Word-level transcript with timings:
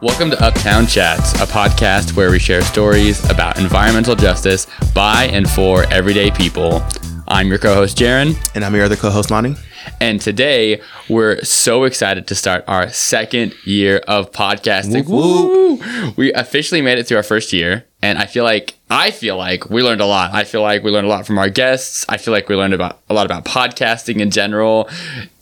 Welcome 0.00 0.30
to 0.30 0.40
Uptown 0.44 0.86
Chats, 0.86 1.32
a 1.34 1.46
podcast 1.46 2.14
where 2.14 2.30
we 2.30 2.38
share 2.38 2.62
stories 2.62 3.28
about 3.30 3.58
environmental 3.58 4.14
justice 4.14 4.68
by 4.94 5.24
and 5.24 5.50
for 5.50 5.84
everyday 5.92 6.30
people. 6.30 6.84
I'm 7.26 7.48
your 7.48 7.58
co 7.58 7.74
host, 7.74 7.98
Jaron. 7.98 8.36
And 8.54 8.64
I'm 8.64 8.74
your 8.76 8.84
other 8.84 8.94
co 8.94 9.10
host, 9.10 9.32
Lonnie. 9.32 9.56
And 10.00 10.20
today 10.20 10.80
we're 11.08 11.42
so 11.42 11.82
excited 11.82 12.28
to 12.28 12.36
start 12.36 12.62
our 12.68 12.88
second 12.90 13.54
year 13.64 13.98
of 14.06 14.30
podcasting. 14.30 15.08
Woo, 15.08 15.80
We 16.16 16.32
officially 16.32 16.80
made 16.80 16.98
it 16.98 17.08
through 17.08 17.16
our 17.16 17.22
first 17.24 17.52
year. 17.52 17.84
And 18.00 18.18
I 18.18 18.26
feel 18.26 18.44
like 18.44 18.78
I 18.90 19.10
feel 19.10 19.36
like 19.36 19.68
we 19.68 19.82
learned 19.82 20.00
a 20.00 20.06
lot. 20.06 20.32
I 20.32 20.44
feel 20.44 20.62
like 20.62 20.84
we 20.84 20.92
learned 20.92 21.06
a 21.06 21.10
lot 21.10 21.26
from 21.26 21.38
our 21.38 21.48
guests. 21.48 22.04
I 22.08 22.18
feel 22.18 22.32
like 22.32 22.48
we 22.48 22.54
learned 22.54 22.74
about 22.74 23.00
a 23.10 23.14
lot 23.14 23.26
about 23.26 23.44
podcasting 23.44 24.20
in 24.20 24.30
general. 24.30 24.88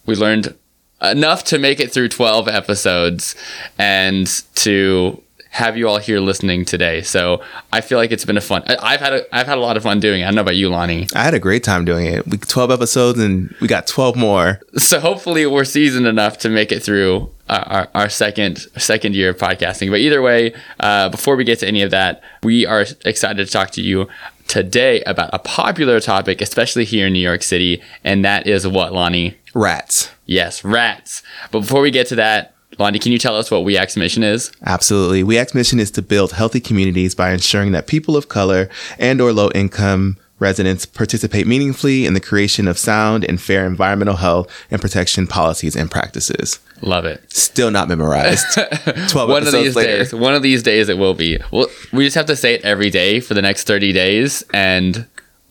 We 0.07 0.15
learned 0.15 0.55
enough 1.03 1.45
to 1.45 1.59
make 1.59 1.81
it 1.81 1.93
through 1.93 2.09
12 2.09 2.49
episodes 2.49 3.35
and 3.79 4.27
to 4.57 5.23
have 5.51 5.75
you 5.77 5.89
all 5.89 5.97
here 5.99 6.21
listening 6.21 6.67
today. 6.67 7.01
So 7.01 7.41
I 7.73 7.81
feel 7.81 7.97
like 7.97 8.11
it's 8.13 8.27
been 8.27 8.37
a 8.37 8.43
fun. 8.43 8.63
I- 8.67 8.77
I've 8.95 9.01
had 9.01 9.13
a, 9.15 9.35
I've 9.35 9.47
had 9.47 9.57
a 9.57 9.61
lot 9.61 9.79
of 9.79 9.83
fun 9.85 10.01
doing 10.01 10.21
it. 10.21 10.25
I 10.25 10.27
don't 10.27 10.35
know 10.35 10.41
about 10.43 10.57
you, 10.57 10.69
Lonnie. 10.69 11.07
I 11.15 11.23
had 11.23 11.33
a 11.33 11.39
great 11.39 11.65
time 11.65 11.87
doing 11.87 12.07
it. 12.07 12.27
We 12.27 12.37
12 12.37 12.71
episodes 12.71 13.19
and 13.19 13.55
we 13.61 13.67
got 13.69 13.87
12 13.87 14.17
more. 14.17 14.61
So 14.77 15.01
hopefully 15.01 15.47
we're 15.47 15.65
seasoned 15.65 16.07
enough 16.07 16.37
to 16.39 16.51
make 16.51 16.73
it 16.73 16.83
through 16.83 17.31
our, 17.49 17.61
our, 17.69 17.89
our 17.95 18.09
second 18.11 18.59
second 18.77 19.15
year 19.15 19.31
of 19.31 19.39
podcasting. 19.39 19.89
But 19.91 20.01
either 20.01 20.21
way, 20.21 20.53
uh, 20.81 21.09
before 21.09 21.37
we 21.37 21.45
get 21.45 21.61
to 21.61 21.67
any 21.69 21.81
of 21.81 21.91
that, 21.91 22.23
we 22.43 22.67
are 22.67 22.85
excited 23.07 23.47
to 23.47 23.51
talk 23.51 23.71
to 23.73 23.83
you 23.83 24.09
today 24.49 25.03
about 25.05 25.31
a 25.33 25.39
popular 25.39 26.01
topic, 26.01 26.41
especially 26.43 26.85
here 26.85 27.07
in 27.07 27.13
New 27.15 27.19
York 27.21 27.43
City, 27.43 27.83
and 28.05 28.25
that 28.25 28.47
is 28.47 28.67
what, 28.67 28.93
Lonnie? 28.93 29.37
Rats. 29.57 30.11
Yes, 30.27 30.65
rats. 30.65 31.23
But 31.51 31.61
before 31.61 31.81
we 31.81 31.91
get 31.91 32.07
to 32.09 32.15
that, 32.17 32.55
Lonnie, 32.79 32.99
can 32.99 33.11
you 33.13 33.19
tell 33.19 33.35
us 33.37 33.51
what 33.51 33.65
WEACT's 33.65 33.97
mission 33.97 34.23
is? 34.23 34.53
Absolutely. 34.67 35.23
WEACT's 35.23 35.55
mission 35.55 35.81
is 35.81 35.91
to 35.93 36.03
build 36.03 36.33
healthy 36.33 36.61
communities 36.61 37.15
by 37.15 37.33
ensuring 37.33 37.73
that 37.73 37.87
people 37.87 38.17
of 38.19 38.29
color 38.29 38.69
and 38.99 39.19
or 39.21 39.33
low 39.33 39.51
income 39.55 40.19
residents 40.39 40.85
participate 40.85 41.47
meaningfully 41.47 42.05
in 42.05 42.13
the 42.13 42.21
creation 42.21 42.69
of 42.69 42.77
sound 42.77 43.25
and 43.25 43.41
fair 43.41 43.65
environmental 43.67 44.17
health 44.17 44.53
and 44.71 44.83
protection 44.83 45.27
policies 45.27 45.75
and 45.75 45.91
practices. 45.91 46.59
Love 46.83 47.07
it. 47.07 47.25
Still 47.33 47.71
not 47.71 47.89
memorized. 47.89 48.45
12 49.09 49.15
One 49.15 49.31
of 49.31 49.49
episodes 49.49 49.65
these 49.65 49.77
later. 49.77 49.97
days, 49.97 50.13
one 50.15 50.35
of 50.35 50.43
these 50.43 50.63
days 50.63 50.91
it 50.91 50.99
will 50.99 51.15
be. 51.15 51.39
Well, 51.51 51.69
we 51.95 52.05
just 52.05 52.17
have 52.17 52.27
to 52.27 52.37
say 52.37 52.53
it 52.53 52.63
every 52.63 52.91
day 52.91 53.21
for 53.21 53.33
the 53.33 53.41
next 53.41 53.67
30 53.67 53.95
days 53.95 54.45
and 54.53 55.07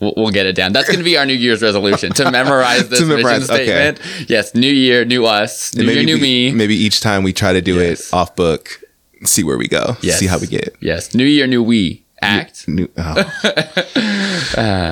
we'll, 0.05 0.13
we'll 0.15 0.31
get 0.31 0.45
it 0.45 0.55
down. 0.55 0.71
That's 0.73 0.87
going 0.87 0.99
to 0.99 1.03
be 1.03 1.17
our 1.17 1.25
New 1.25 1.33
Year's 1.33 1.61
resolution 1.61 2.13
to 2.13 2.31
memorize 2.39 2.87
this 2.89 2.99
To 2.99 3.05
memorize, 3.05 3.41
mission 3.49 3.55
okay. 3.55 3.65
statement. 3.95 4.29
Yes, 4.29 4.55
new 4.55 4.71
year, 4.71 5.03
new 5.05 5.25
us, 5.25 5.75
new 5.75 5.83
year, 5.83 6.03
new 6.03 6.15
we- 6.15 6.21
me. 6.21 6.51
Maybe 6.51 6.75
each 6.75 7.01
time 7.01 7.23
we 7.23 7.33
try 7.33 7.53
to 7.53 7.61
do 7.61 7.75
Yes. 7.75 8.07
it 8.09 8.13
off 8.13 8.35
book, 8.35 8.81
see 9.23 9.43
where 9.43 9.57
we 9.57 9.67
go. 9.67 9.97
Yes. 10.01 10.19
See 10.19 10.27
how 10.27 10.37
we 10.39 10.47
get. 10.47 10.75
Yes, 10.79 11.13
new 11.13 11.25
year, 11.25 11.47
new 11.47 11.61
we. 11.63 12.03
Act. 12.21 12.67
New, 12.67 12.87
oh. 12.97 13.13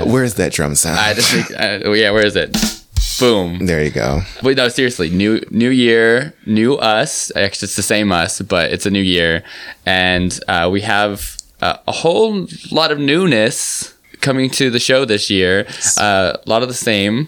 Where's 0.05 0.35
that 0.35 0.51
drum 0.53 0.75
sound? 0.75 0.99
I 0.99 1.13
just 1.13 1.31
think, 1.31 1.51
uh, 1.59 1.91
yeah, 1.91 2.11
where 2.11 2.25
is 2.25 2.35
it? 2.35 2.55
Boom. 3.19 3.65
there 3.67 3.83
you 3.83 3.91
go. 3.91 4.21
Wait, 4.41 4.57
no, 4.57 4.67
seriously. 4.69 5.09
New 5.09 5.41
New 5.51 5.69
Year, 5.69 6.33
new 6.45 6.75
us. 6.75 7.31
Actually, 7.35 7.67
it's 7.67 7.75
the 7.75 7.81
same 7.83 8.11
us, 8.11 8.41
but 8.41 8.71
it's 8.71 8.85
a 8.85 8.89
new 8.91 9.01
year, 9.01 9.43
and 9.85 10.37
uh, 10.47 10.67
we 10.71 10.81
have 10.81 11.37
uh, 11.61 11.77
a 11.87 11.91
whole 11.91 12.47
lot 12.71 12.91
of 12.91 12.99
newness 12.99 13.92
coming 14.23 14.49
to 14.51 14.71
the 14.71 14.79
show 14.79 15.05
this 15.05 15.29
year. 15.29 15.67
Uh, 15.99 16.37
a 16.43 16.49
lot 16.49 16.63
of 16.63 16.67
the 16.67 16.73
same, 16.73 17.27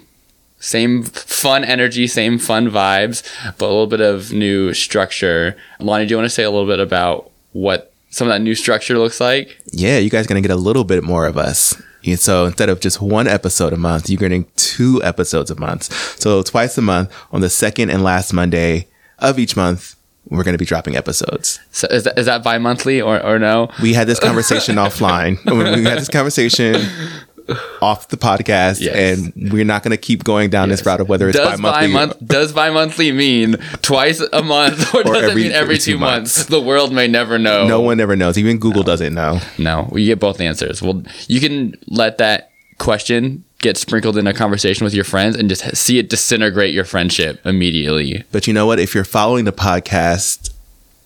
same 0.60 1.04
fun 1.04 1.64
energy, 1.64 2.08
same 2.08 2.40
fun 2.40 2.70
vibes, 2.70 3.22
but 3.58 3.66
a 3.66 3.68
little 3.68 3.86
bit 3.88 4.02
of 4.02 4.34
new 4.34 4.74
structure. 4.74 5.56
Lonnie, 5.80 6.06
do 6.08 6.12
you 6.12 6.18
want 6.18 6.26
to 6.26 6.34
say 6.34 6.44
a 6.44 6.50
little 6.50 6.66
bit 6.66 6.80
about 6.80 7.30
what 7.52 7.92
some 8.10 8.28
of 8.28 8.34
that 8.34 8.42
new 8.42 8.56
structure 8.56 8.98
looks 8.98 9.20
like? 9.22 9.56
yeah, 9.72 9.98
you 9.98 10.10
guys 10.10 10.26
are 10.26 10.30
going 10.30 10.42
to 10.42 10.48
get 10.48 10.56
a 10.56 10.60
little 10.60 10.86
bit 10.86 11.04
more 11.04 11.28
of 11.28 11.38
us. 11.38 11.80
So 12.18 12.46
instead 12.46 12.70
of 12.70 12.80
just 12.82 13.02
one 13.02 13.28
episode 13.28 13.74
a 13.74 13.78
month, 13.78 14.10
you're 14.12 14.20
getting 14.20 14.46
two 14.56 15.02
episodes 15.04 15.50
a 15.50 15.56
month. 15.60 15.92
So 16.20 16.44
twice 16.44 16.78
a 16.78 16.82
month 16.84 17.12
on 17.32 17.42
the 17.42 17.50
second 17.50 17.90
and 17.90 18.04
last 18.04 18.32
Monday 18.32 18.88
of 19.18 19.40
each 19.40 19.56
month, 19.58 19.95
we're 20.30 20.44
going 20.44 20.54
to 20.54 20.58
be 20.60 20.66
dropping 20.66 20.96
episodes. 20.96 21.60
So 21.72 21.88
is 21.90 22.04
that, 22.06 22.18
is 22.18 22.26
that 22.26 22.44
bi-monthly 22.44 23.02
or, 23.02 23.22
or 23.24 23.38
no? 23.40 23.70
We 23.82 23.94
had 23.94 24.08
this 24.08 24.20
conversation 24.20 24.76
offline. 24.86 25.38
We 25.46 25.84
had 25.84 26.00
this 26.00 26.10
conversation 26.10 26.76
off 27.80 28.08
the 28.08 28.18
podcast, 28.18 28.82
Yes. 28.82 28.96
and 28.96 29.52
we're 29.54 29.66
not 29.66 29.84
going 29.84 29.92
to 29.92 29.98
keep 29.98 30.24
going 30.24 30.50
down 30.50 30.70
this 30.70 30.84
route 30.84 31.00
of 31.00 31.08
whether 31.10 31.30
it's 31.30 31.38
does 31.38 31.60
bi-monthly. 31.62 31.88
bi-month 31.88 32.18
does 32.26 32.54
bi-monthly 32.54 33.12
mean 33.12 33.58
twice 33.84 34.20
a 34.34 34.42
month 34.42 34.96
or, 34.96 35.04
does 35.04 35.16
it 35.16 35.24
every- 35.30 35.44
mean 35.44 35.52
every, 35.52 35.76
every 35.76 35.78
two 35.78 35.92
two 35.94 35.98
months? 36.00 36.38
months. 36.40 36.50
The 36.50 36.60
world 36.62 36.92
may 36.92 37.08
never 37.08 37.38
know. 37.38 37.68
no 37.68 37.82
one 37.82 38.00
ever 38.00 38.16
knows. 38.16 38.38
Even 38.40 38.58
Google 38.58 38.82
doesn't 38.82 39.14
know. 39.14 39.40
No, 39.60 39.88
we 39.92 40.06
get 40.08 40.20
both 40.20 40.42
answers. 40.42 40.82
Well, 40.82 41.04
you 41.28 41.40
can 41.40 41.76
let 41.88 42.18
that 42.18 42.50
question 42.80 43.44
get 43.66 43.78
sprinkled 43.78 44.16
in 44.16 44.28
a 44.28 44.34
conversation 44.34 44.86
with 44.86 44.94
your 44.94 45.04
friends 45.04 45.36
and 45.36 45.50
just 45.50 45.76
see 45.76 45.98
it 45.98 46.08
disintegrate 46.08 46.72
your 46.72 46.86
friendship 46.86 47.44
immediately. 47.44 48.24
But 48.32 48.46
you 48.46 48.54
know 48.54 48.68
what? 48.68 48.80
If 48.80 48.94
you're 48.94 49.04
following 49.04 49.46
the 49.46 49.52
podcast, 49.52 50.52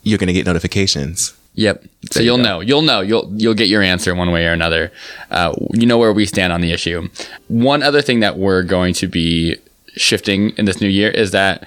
you're 0.03 0.17
going 0.17 0.27
to 0.27 0.33
get 0.33 0.45
notifications. 0.45 1.33
Yep. 1.53 1.83
So 2.11 2.19
There 2.19 2.23
you 2.23 2.25
you'll 2.31 2.37
know. 2.39 2.59
You'll 2.59 2.81
know. 2.81 2.99
You'll 2.99 3.31
you'll 3.33 3.53
get 3.53 3.69
your 3.69 3.81
answer 3.81 4.13
one 4.13 4.31
way 4.31 4.45
or 4.45 4.51
another. 4.51 4.91
Uh, 5.31 5.55
you 5.71 5.85
know 5.85 5.97
where 5.97 6.11
we 6.11 6.25
stand 6.25 6.51
on 6.51 6.59
the 6.59 6.73
issue. 6.73 7.07
One 7.47 7.81
other 7.81 8.01
thing 8.01 8.19
that 8.19 8.37
we're 8.37 8.63
going 8.63 8.93
to 8.95 9.07
be 9.07 9.55
shifting 9.95 10.49
in 10.57 10.65
this 10.65 10.81
new 10.81 10.89
year 10.89 11.09
is 11.09 11.31
that 11.31 11.65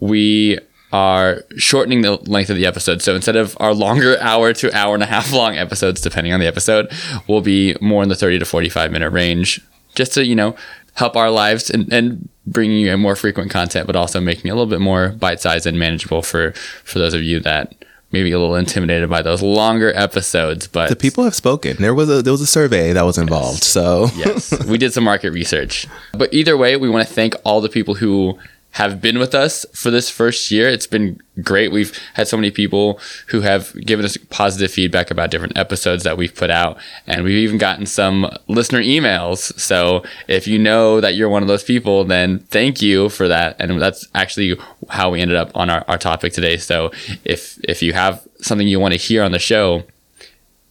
we 0.00 0.58
are 0.92 1.44
shortening 1.56 2.02
the 2.02 2.16
length 2.28 2.50
of 2.50 2.56
the 2.56 2.66
episode. 2.66 3.02
So 3.02 3.14
instead 3.14 3.36
of 3.36 3.56
our 3.60 3.72
longer 3.72 4.16
hour 4.20 4.52
to 4.52 4.76
hour 4.76 4.94
and 4.94 5.02
a 5.02 5.06
half 5.06 5.32
long 5.32 5.56
episodes, 5.56 6.00
depending 6.00 6.32
on 6.32 6.40
the 6.40 6.46
episode, 6.46 6.92
will 7.28 7.40
be 7.40 7.76
more 7.80 8.02
in 8.02 8.08
the 8.08 8.16
30 8.16 8.40
to 8.40 8.44
45 8.44 8.90
minute 8.90 9.10
range, 9.10 9.60
just 9.94 10.12
to, 10.14 10.24
you 10.24 10.34
know, 10.34 10.56
help 10.94 11.16
our 11.16 11.30
lives 11.30 11.70
and, 11.70 11.92
and 11.92 12.28
bringing 12.46 12.78
you 12.78 12.92
in 12.92 13.00
more 13.00 13.16
frequent 13.16 13.50
content, 13.50 13.86
but 13.86 13.96
also 13.96 14.20
making 14.20 14.48
it 14.48 14.50
a 14.50 14.54
little 14.54 14.70
bit 14.70 14.80
more 14.80 15.08
bite 15.10 15.40
sized 15.40 15.66
and 15.66 15.78
manageable 15.78 16.22
for, 16.22 16.52
for 16.84 16.98
those 16.98 17.14
of 17.14 17.22
you 17.22 17.40
that 17.40 17.74
maybe 18.12 18.30
a 18.30 18.38
little 18.38 18.54
intimidated 18.54 19.10
by 19.10 19.22
those 19.22 19.42
longer 19.42 19.92
episodes. 19.96 20.68
But 20.68 20.88
The 20.88 20.96
people 20.96 21.24
have 21.24 21.34
spoken. 21.34 21.76
There 21.78 21.94
was 21.94 22.08
a 22.08 22.22
there 22.22 22.32
was 22.32 22.40
a 22.40 22.46
survey 22.46 22.92
that 22.92 23.02
was 23.02 23.18
involved. 23.18 23.64
So 23.64 24.06
yes, 24.16 24.64
we 24.66 24.78
did 24.78 24.92
some 24.92 25.04
market 25.04 25.30
research. 25.32 25.86
But 26.12 26.32
either 26.32 26.56
way, 26.56 26.76
we 26.76 26.88
want 26.88 27.06
to 27.06 27.12
thank 27.12 27.34
all 27.44 27.60
the 27.60 27.68
people 27.68 27.94
who 27.94 28.38
have 28.74 29.00
been 29.00 29.20
with 29.20 29.36
us 29.36 29.64
for 29.72 29.92
this 29.92 30.10
first 30.10 30.50
year. 30.50 30.68
It's 30.68 30.88
been 30.88 31.20
great. 31.42 31.70
We've 31.70 31.96
had 32.14 32.26
so 32.26 32.36
many 32.36 32.50
people 32.50 32.98
who 33.28 33.40
have 33.42 33.72
given 33.86 34.04
us 34.04 34.16
positive 34.30 34.72
feedback 34.72 35.12
about 35.12 35.30
different 35.30 35.56
episodes 35.56 36.02
that 36.02 36.16
we've 36.16 36.34
put 36.34 36.50
out. 36.50 36.76
And 37.06 37.22
we've 37.22 37.36
even 37.36 37.56
gotten 37.56 37.86
some 37.86 38.28
listener 38.48 38.80
emails. 38.80 39.56
So 39.60 40.02
if 40.26 40.48
you 40.48 40.58
know 40.58 41.00
that 41.00 41.14
you're 41.14 41.28
one 41.28 41.42
of 41.42 41.46
those 41.46 41.62
people, 41.62 42.02
then 42.02 42.40
thank 42.40 42.82
you 42.82 43.08
for 43.10 43.28
that. 43.28 43.54
And 43.60 43.80
that's 43.80 44.08
actually 44.12 44.58
how 44.90 45.10
we 45.10 45.20
ended 45.20 45.36
up 45.36 45.52
on 45.54 45.70
our, 45.70 45.84
our 45.86 45.98
topic 45.98 46.32
today. 46.32 46.56
So 46.56 46.90
if, 47.24 47.60
if 47.62 47.80
you 47.80 47.92
have 47.92 48.26
something 48.40 48.66
you 48.66 48.80
want 48.80 48.92
to 48.92 48.98
hear 48.98 49.22
on 49.22 49.30
the 49.30 49.38
show, 49.38 49.84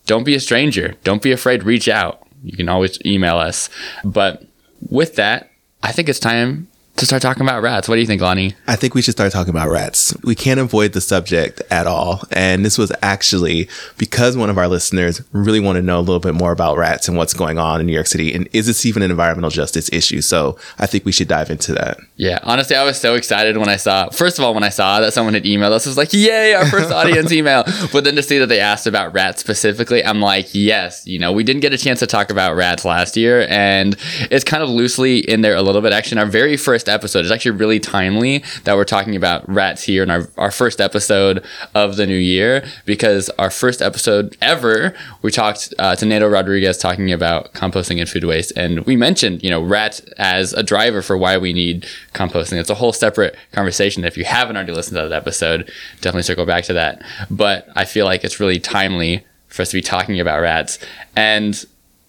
don't 0.08 0.26
be 0.26 0.36
a 0.36 0.42
stranger. 0.42 0.96
Don't 1.06 1.22
be 1.22 1.32
afraid. 1.32 1.64
Reach 1.64 1.88
out. 1.88 2.28
You 2.44 2.58
can 2.58 2.68
always 2.68 3.00
email 3.06 3.38
us. 3.38 3.70
But 4.04 4.44
with 4.90 5.16
that, 5.16 5.52
I 5.82 5.94
think 5.94 6.10
it's 6.10 6.20
time 6.20 6.68
to 6.96 7.08
start 7.08 7.24
talking 7.24 7.42
about 7.42 7.64
rats. 7.64 7.90
What 7.90 7.96
do 7.96 8.02
you 8.02 8.08
think, 8.08 8.22
Lonnie? 8.22 8.56
I 8.68 8.76
think 8.76 8.94
we 8.94 9.02
should 9.02 9.14
start 9.14 9.32
talking 9.32 9.50
about 9.50 9.70
rats. 9.70 10.16
We 10.24 10.36
can't 10.36 10.60
avoid 10.60 10.94
the 10.94 11.02
subject 11.02 11.62
at 11.72 11.88
all. 11.88 12.22
And 12.32 12.64
this 12.64 12.78
was 12.78 12.92
actually 13.02 13.68
because 13.98 14.38
one 14.38 14.52
of 14.52 14.60
our 14.60 14.68
listeners 14.68 15.22
really 15.32 15.60
wanted 15.60 15.82
to 15.82 15.86
know 15.88 15.98
a 15.98 16.02
little 16.02 16.20
bit 16.20 16.36
more 16.36 16.52
about 16.52 16.78
rats 16.78 17.08
and 17.08 17.18
what's 17.18 17.34
going 17.34 17.58
on 17.58 17.80
in 17.80 17.88
New 17.88 17.94
York 17.94 18.06
City. 18.06 18.32
And 18.34 18.48
is 18.54 18.68
this 18.68 18.86
even 18.86 19.02
an 19.02 19.10
environmental 19.10 19.50
justice 19.50 19.92
issue? 19.92 20.22
So 20.22 20.58
I 20.78 20.86
think 20.86 21.04
we 21.04 21.12
should 21.12 21.28
dive 21.28 21.50
into 21.50 21.74
that. 21.74 21.98
Yeah, 22.16 22.38
honestly, 22.44 22.76
I 22.76 22.84
was 22.84 23.00
so 23.00 23.16
excited 23.16 23.58
when 23.58 23.70
I 23.70 23.78
saw. 23.78 24.10
First 24.10 24.38
of 24.38 24.46
all, 24.46 24.54
when 24.54 24.64
I 24.64 24.70
saw 24.70 25.00
that 25.00 25.14
someone 25.14 25.34
had 25.34 25.46
emailed 25.46 25.72
us, 25.72 25.88
I 25.88 25.90
was 25.90 25.98
like, 25.98 26.14
"Yay, 26.14 26.54
our 26.54 26.66
first 26.68 26.92
audience 26.92 27.32
email!" 27.32 27.64
But 27.92 28.04
then 28.04 28.16
to 28.16 28.24
see 28.24 28.38
that 28.38 28.48
they 28.48 28.60
asked 28.60 28.86
about 28.86 29.14
rats 29.14 29.42
specifically, 29.42 30.06
I'm 30.06 30.22
like, 30.22 30.50
"Yes, 30.54 31.08
you 31.08 31.18
know, 31.18 31.32
we 31.32 31.44
didn't 31.44 31.62
get 31.62 31.74
a 31.74 31.78
chance 31.78 32.00
to 32.00 32.08
talk 32.08 32.30
about 32.30 32.56
rats 32.56 32.86
last 32.86 33.18
year, 33.18 33.48
and 33.50 33.98
it's 34.30 34.44
kind 34.44 34.62
of 34.62 34.70
loosely 34.70 35.20
in 35.20 35.42
there 35.42 35.56
a 35.56 35.64
little 35.64 35.82
bit. 35.82 35.92
Actually, 35.92 36.22
our 36.22 36.28
very 36.28 36.56
first 36.56 36.83
episode, 36.88 37.20
it's 37.20 37.32
actually 37.32 37.52
really 37.52 37.80
timely 37.80 38.44
that 38.64 38.76
we're 38.76 38.84
talking 38.84 39.16
about 39.16 39.48
rats 39.50 39.84
here 39.84 40.04
in 40.04 40.10
our 40.10 40.28
our 40.38 40.52
first 40.52 40.82
episode 40.82 41.44
of 41.76 41.96
the 41.96 42.06
new 42.06 42.18
year 42.18 42.66
because 42.86 43.30
our 43.32 43.50
first 43.50 43.82
episode 43.82 44.38
ever, 44.42 44.94
we 45.22 45.32
talked 45.32 45.74
uh, 45.80 45.96
to 45.96 46.06
Nato 46.06 46.28
Rodriguez 46.30 46.78
talking 46.78 47.12
about 47.12 47.54
composting 47.54 48.00
and 48.00 48.10
food 48.10 48.24
waste, 48.24 48.54
and 48.56 48.86
we 48.86 48.96
mentioned 48.96 49.44
you 49.44 49.50
know 49.50 49.62
rats 49.62 50.00
as 50.18 50.54
a 50.54 50.64
driver 50.64 51.02
for 51.02 51.18
why 51.18 51.38
we 51.38 51.54
need 51.54 51.86
composting. 52.14 52.60
It's 52.60 52.70
a 52.70 52.76
whole 52.76 52.94
separate 52.94 53.36
conversation. 53.52 54.04
If 54.06 54.18
you 54.18 54.26
haven't 54.26 54.56
already 54.56 54.74
listened 54.74 54.98
to 54.98 55.08
that 55.08 55.16
episode, 55.16 55.72
definitely 56.02 56.24
circle 56.24 56.46
back 56.46 56.64
to 56.66 56.74
that. 56.74 57.02
But 57.30 57.68
I 57.76 57.86
feel 57.86 58.06
like 58.06 58.24
it's 58.24 58.40
really 58.40 58.60
timely 58.60 59.26
for 59.48 59.62
us 59.62 59.70
to 59.70 59.78
be 59.78 59.82
talking 59.82 60.20
about 60.20 60.42
rats, 60.42 60.80
and 61.16 61.64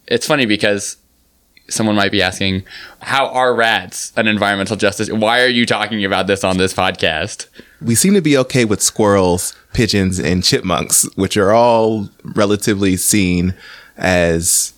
it's 0.07 0.27
funny 0.27 0.47
because 0.47 0.97
someone 1.69 1.97
might 1.97 2.13
be 2.13 2.23
asking, 2.23 2.65
how 3.01 3.27
are 3.29 3.55
rats 3.55 4.13
an 4.17 4.27
environmental 4.27 4.77
justice? 4.77 5.11
Why 5.11 5.43
are 5.43 5.49
you 5.49 5.67
talking 5.67 6.05
about 6.05 6.27
this 6.27 6.45
on 6.45 6.59
this 6.59 6.75
podcast? 6.75 7.47
We 7.81 7.95
seem 7.95 8.15
to 8.15 8.23
be 8.23 8.37
okay 8.39 8.65
with 8.65 8.83
squirrels, 8.83 9.55
pigeons, 9.73 10.19
and 10.19 10.45
chipmunks, 10.45 11.09
which 11.17 11.37
are 11.37 11.53
all 11.53 12.09
relatively 12.25 12.97
seen 12.97 13.55
as 13.97 14.75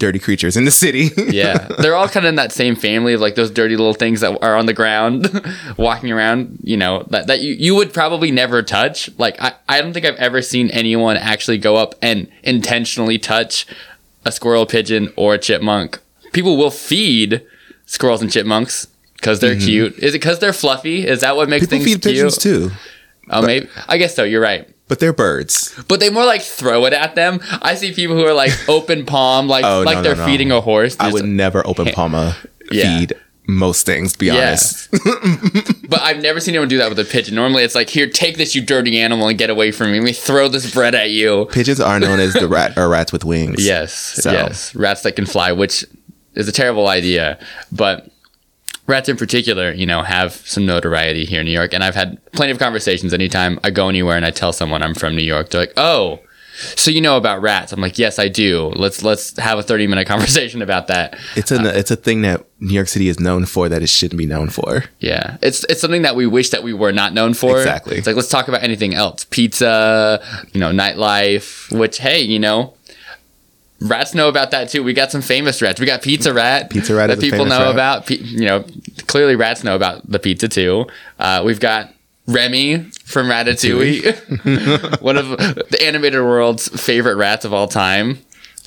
dirty 0.00 0.18
creatures 0.18 0.56
in 0.56 0.64
the 0.64 0.70
city. 0.72 1.10
yeah, 1.28 1.68
they're 1.78 1.94
all 1.94 2.08
kind 2.08 2.26
of 2.26 2.30
in 2.30 2.34
that 2.36 2.50
same 2.50 2.74
family 2.74 3.12
of 3.12 3.20
like 3.20 3.36
those 3.36 3.50
dirty 3.50 3.76
little 3.76 3.94
things 3.94 4.20
that 4.20 4.42
are 4.42 4.56
on 4.56 4.66
the 4.66 4.72
ground, 4.72 5.30
walking 5.76 6.10
around. 6.10 6.58
You 6.64 6.76
know 6.76 7.06
that 7.10 7.28
that 7.28 7.40
you, 7.40 7.54
you 7.54 7.76
would 7.76 7.92
probably 7.92 8.32
never 8.32 8.62
touch. 8.62 9.10
Like 9.18 9.40
I, 9.40 9.52
I 9.68 9.80
don't 9.80 9.92
think 9.92 10.06
I've 10.06 10.16
ever 10.16 10.42
seen 10.42 10.70
anyone 10.70 11.16
actually 11.16 11.58
go 11.58 11.76
up 11.76 11.94
and 12.02 12.28
intentionally 12.42 13.18
touch 13.18 13.66
a 14.24 14.32
squirrel, 14.32 14.66
pigeon, 14.66 15.12
or 15.16 15.34
a 15.34 15.38
chipmunk. 15.38 15.98
People 16.32 16.56
will 16.56 16.70
feed 16.70 17.42
squirrels 17.86 18.22
and 18.22 18.30
chipmunks 18.30 18.86
because 19.14 19.40
they're 19.40 19.56
cute. 19.56 19.94
Is 19.98 20.14
it 20.14 20.18
because 20.18 20.38
they're 20.38 20.52
fluffy? 20.52 21.06
Is 21.06 21.20
that 21.22 21.36
what 21.36 21.48
makes 21.48 21.66
Mm-hmm. 21.66 21.70
People 21.84 21.84
things 21.84 21.94
feed 21.94 22.02
cute? 22.02 22.14
pigeons 22.14 22.38
too, 22.38 22.70
Oh, 23.30 23.42
maybe. 23.42 23.68
I 23.88 23.96
guess 23.98 24.14
so. 24.14 24.24
You're 24.24 24.40
right. 24.40 24.68
but 24.88 24.98
they're 24.98 25.12
birds. 25.12 25.74
But 25.88 26.00
they 26.00 26.10
more 26.10 26.24
like 26.24 26.42
throw 26.42 26.84
it 26.86 26.92
at 26.92 27.14
them. 27.14 27.40
I 27.62 27.74
see 27.76 27.92
people 27.92 28.16
who 28.16 28.24
are 28.26 28.34
like 28.34 28.52
open 28.68 29.06
palm, 29.06 29.46
like 29.48 29.64
Oh, 29.68 29.82
like 29.82 29.96
no, 29.98 30.02
they're 30.02 30.16
no, 30.16 30.22
no. 30.24 30.26
feeding 30.26 30.50
a 30.52 30.60
horse. 30.60 30.96
I 30.98 31.04
Just- 31.10 31.14
would 31.14 31.24
never 31.30 31.64
open 31.66 31.86
palma 31.94 32.36
Yeah. 32.72 32.98
feed 32.98 33.12
most 33.50 33.84
things. 33.86 34.12
to 34.14 34.18
Be 34.18 34.26
Yeah. 34.26 34.34
honest. 34.48 34.88
But 35.90 36.02
I've 36.02 36.22
never 36.22 36.38
seen 36.38 36.54
anyone 36.54 36.68
do 36.68 36.78
that 36.78 36.88
with 36.88 36.98
a 37.00 37.04
pigeon. 37.04 37.34
Normally, 37.34 37.64
it's 37.64 37.74
like, 37.74 37.90
here, 37.90 38.08
take 38.08 38.36
this, 38.36 38.54
you 38.54 38.62
dirty 38.64 39.00
animal, 39.00 39.26
and 39.26 39.36
get 39.36 39.50
away 39.50 39.72
from 39.72 39.90
me. 39.90 39.98
Let 39.98 40.04
me 40.04 40.12
throw 40.12 40.46
this 40.48 40.72
bread 40.72 40.94
at 40.94 41.10
you. 41.10 41.46
Pigeons 41.50 41.80
are 41.80 41.98
known 41.98 42.20
as 42.20 42.32
the 42.34 42.46
rat 42.56 42.78
or 42.78 42.88
rats 42.88 43.12
with 43.12 43.24
wings. 43.24 43.66
Yes, 43.66 43.92
So- 43.92 44.30
yes, 44.30 44.72
rats 44.76 45.02
that 45.02 45.16
can 45.16 45.26
fly, 45.26 45.50
which 45.50 45.84
is 46.34 46.46
a 46.46 46.52
terrible 46.52 46.86
idea. 46.86 47.40
But 47.72 48.08
rats 48.86 49.08
in 49.08 49.16
particular, 49.16 49.72
you 49.72 49.84
know, 49.86 50.02
have 50.02 50.32
some 50.32 50.64
notoriety 50.64 51.24
here 51.24 51.40
in 51.40 51.46
New 51.46 51.52
York, 51.52 51.74
and 51.74 51.82
I've 51.82 51.96
had 51.96 52.18
plenty 52.32 52.52
of 52.52 52.60
conversations. 52.60 53.12
Anytime 53.12 53.58
I 53.64 53.70
go 53.70 53.88
anywhere 53.88 54.16
and 54.16 54.24
I 54.24 54.30
tell 54.30 54.52
someone 54.52 54.82
I'm 54.84 54.94
from 54.94 55.16
New 55.16 55.22
York, 55.24 55.50
they're 55.50 55.62
like, 55.62 55.72
"Oh." 55.76 56.20
So 56.76 56.90
you 56.90 57.00
know 57.00 57.16
about 57.16 57.40
rats? 57.40 57.72
I'm 57.72 57.80
like, 57.80 57.98
yes, 57.98 58.18
I 58.18 58.28
do. 58.28 58.72
Let's 58.76 59.02
let's 59.02 59.36
have 59.38 59.58
a 59.58 59.62
30 59.62 59.86
minute 59.86 60.06
conversation 60.08 60.62
about 60.62 60.86
that. 60.88 61.18
It's 61.36 61.50
a 61.50 61.78
it's 61.78 61.90
a 61.90 61.96
thing 61.96 62.22
that 62.22 62.44
New 62.60 62.74
York 62.74 62.88
City 62.88 63.08
is 63.08 63.18
known 63.18 63.46
for 63.46 63.68
that 63.68 63.82
it 63.82 63.88
shouldn't 63.88 64.18
be 64.18 64.26
known 64.26 64.50
for. 64.50 64.84
Yeah, 64.98 65.38
it's 65.42 65.64
it's 65.64 65.80
something 65.80 66.02
that 66.02 66.16
we 66.16 66.26
wish 66.26 66.50
that 66.50 66.62
we 66.62 66.72
were 66.72 66.92
not 66.92 67.14
known 67.14 67.34
for. 67.34 67.58
Exactly. 67.58 67.96
It's 67.96 68.06
like 68.06 68.16
let's 68.16 68.28
talk 68.28 68.48
about 68.48 68.62
anything 68.62 68.94
else, 68.94 69.24
pizza, 69.24 70.22
you 70.52 70.60
know, 70.60 70.70
nightlife. 70.70 71.76
Which 71.76 71.98
hey, 71.98 72.20
you 72.20 72.38
know, 72.38 72.74
rats 73.80 74.14
know 74.14 74.28
about 74.28 74.50
that 74.50 74.68
too. 74.68 74.82
We 74.82 74.92
got 74.92 75.10
some 75.10 75.22
famous 75.22 75.60
rats. 75.62 75.80
We 75.80 75.86
got 75.86 76.02
Pizza 76.02 76.32
Rat. 76.32 76.70
Pizza 76.70 76.94
Rat 76.94 77.08
that 77.08 77.20
people 77.20 77.46
know 77.46 77.72
rat. 77.72 77.72
about. 77.72 78.10
You 78.10 78.46
know, 78.46 78.64
clearly 79.06 79.36
rats 79.36 79.64
know 79.64 79.74
about 79.74 80.08
the 80.08 80.18
pizza 80.18 80.48
too. 80.48 80.86
Uh, 81.18 81.42
we've 81.44 81.60
got. 81.60 81.92
Remy 82.30 82.78
from 83.04 83.26
Ratatouille, 83.28 85.00
one 85.02 85.16
of 85.16 85.28
the 85.28 85.78
animated 85.82 86.20
world's 86.22 86.68
favorite 86.68 87.16
rats 87.16 87.44
of 87.44 87.52
all 87.52 87.68
time. 87.68 88.18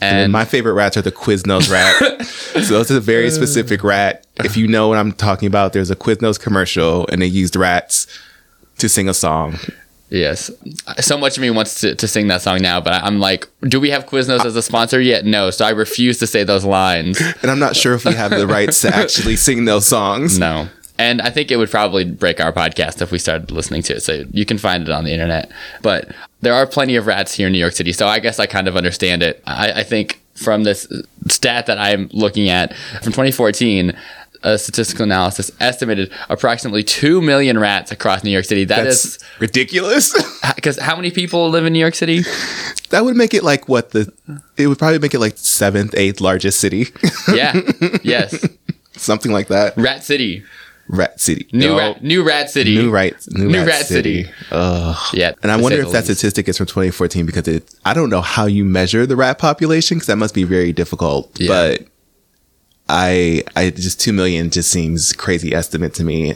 And 0.02 0.32
my 0.34 0.44
favorite 0.44 0.74
rats 0.74 0.98
are 0.98 1.02
the 1.02 1.12
Quiznos 1.12 1.72
rat. 1.72 2.26
so 2.66 2.82
it's 2.82 2.90
a 2.90 3.00
very 3.00 3.30
specific 3.30 3.84
rat. 3.84 4.26
If 4.38 4.58
you 4.58 4.68
know 4.68 4.88
what 4.90 4.98
I'm 4.98 5.14
talking 5.14 5.48
about, 5.48 5.74
there's 5.74 5.92
a 5.92 5.96
Quiznos 5.96 6.40
commercial 6.40 7.08
and 7.08 7.22
they 7.22 7.28
used 7.28 7.56
rats 7.56 8.08
to 8.80 8.90
sing 8.90 9.08
a 9.08 9.14
song. 9.14 9.58
Yes. 10.10 10.52
So 11.00 11.18
much 11.18 11.38
of 11.38 11.42
me 11.42 11.50
wants 11.50 11.82
to, 11.82 11.96
to 11.96 12.08
sing 12.08 12.28
that 12.28 12.42
song 12.42 12.62
now, 12.62 12.80
but 12.80 12.94
I'm 13.02 13.20
like, 13.20 13.48
do 13.64 13.80
we 13.80 13.90
have 13.90 14.06
Quiznos 14.06 14.46
as 14.46 14.56
a 14.56 14.62
sponsor 14.62 15.02
yet? 15.02 15.26
No. 15.26 15.50
So 15.50 15.66
I 15.66 15.72
refuse 15.72 16.20
to 16.20 16.28
say 16.28 16.44
those 16.44 16.66
lines. 16.66 17.20
And 17.42 17.50
I'm 17.50 17.60
not 17.60 17.76
sure 17.76 17.94
if 17.96 18.06
we 18.06 18.14
have 18.14 18.30
the 18.30 18.46
rights 18.46 18.82
to 18.82 18.96
actually 18.96 19.38
sing 19.38 19.66
those 19.66 19.88
songs. 19.88 20.38
No. 20.38 20.68
And 21.04 21.22
I 21.22 21.32
think 21.32 21.52
it 21.52 21.58
would 21.58 21.70
probably 21.70 22.06
break 22.06 22.40
our 22.40 22.54
podcast 22.54 23.02
if 23.02 23.12
we 23.12 23.20
started 23.20 23.52
listening 23.52 23.82
to 23.84 23.96
it. 23.96 24.04
So 24.04 24.24
you 24.32 24.46
can 24.46 24.58
find 24.58 24.84
it 24.84 24.90
on 24.90 25.04
the 25.04 25.12
internet. 25.12 25.52
But 25.82 26.16
there 26.40 26.54
are 26.54 26.66
plenty 26.66 26.96
of 26.96 27.08
rats 27.08 27.34
here 27.34 27.48
in 27.48 27.52
New 27.52 27.60
York 27.60 27.74
City. 27.74 27.92
So 27.92 28.08
I 28.08 28.20
guess 28.20 28.40
I 28.40 28.46
kind 28.46 28.70
of 28.70 28.78
understand 28.78 29.22
it. 29.22 29.44
I, 29.46 29.82
I 29.82 29.84
think 29.84 30.22
from 30.34 30.64
this 30.64 30.88
stat 31.28 31.66
that 31.66 31.78
I'm 31.78 32.10
looking 32.14 32.48
at 32.48 32.74
from 33.02 33.12
2014, 33.12 33.94
a 34.44 34.58
statistical 34.58 35.04
analysis 35.04 35.52
estimated 35.60 36.10
approximately 36.30 36.84
2 36.84 37.22
million 37.22 37.60
rats 37.60 37.92
across 37.92 38.24
New 38.24 38.32
York 38.32 38.46
City. 38.46 38.64
That 38.64 38.86
That's 38.86 39.04
is 39.04 39.20
ridiculous. 39.40 40.14
because 40.56 40.80
how 40.80 40.96
many 40.96 41.12
people 41.12 41.50
live 41.50 41.66
in 41.66 41.74
New 41.74 41.80
York 41.80 41.96
City? 41.96 42.22
that 42.92 43.04
would 43.04 43.18
make 43.18 43.34
it 43.34 43.44
like 43.44 43.68
what 43.68 43.92
the 43.92 44.10
it 44.56 44.68
would 44.68 44.80
probably 44.80 45.00
make 45.00 45.14
it 45.14 45.20
like 45.20 45.38
seventh, 45.38 45.94
eighth 45.98 46.22
largest 46.22 46.62
city. 46.62 46.88
Yeah. 47.34 47.60
yes. 48.04 48.48
Something 48.94 49.34
like 49.34 49.50
that. 49.50 49.76
Rat 49.76 50.06
City. 50.06 50.46
Rat 50.88 51.20
City. 51.20 51.48
New 51.54 51.70
No. 51.70 51.78
rat, 51.78 52.04
new 52.04 52.24
rat 52.24 52.50
city. 52.50 52.76
New 52.76 52.92
right, 52.92 53.16
new, 53.32 53.48
New 53.48 53.58
rat, 53.60 53.68
Rat 53.68 53.86
city. 53.86 54.24
City. 54.24 54.36
Ugh. 54.52 54.98
Yeah. 55.14 55.32
And 55.42 55.52
I 55.52 55.56
wonder 55.58 55.80
if 55.80 55.92
that 55.92 56.08
least. 56.08 56.20
statistic 56.20 56.48
is 56.50 56.58
from 56.58 56.68
2014 56.68 57.26
because 57.26 57.48
it. 57.48 57.74
I 57.86 57.94
don't 57.94 58.10
know 58.10 58.22
how 58.22 58.46
you 58.46 58.66
measure 58.66 59.06
the 59.06 59.16
rat 59.16 59.40
population 59.40 59.98
because 59.98 60.08
that 60.08 60.18
must 60.18 60.34
be 60.36 60.44
very 60.44 60.74
difficult. 60.74 61.32
Yeah. 61.40 61.48
But 61.48 61.88
I, 62.90 63.44
I 63.56 63.70
just 63.70 64.02
two 64.02 64.12
million 64.12 64.50
just 64.50 64.70
seems 64.70 65.14
crazy 65.14 65.54
estimate 65.54 65.94
to 65.96 66.04
me, 66.04 66.32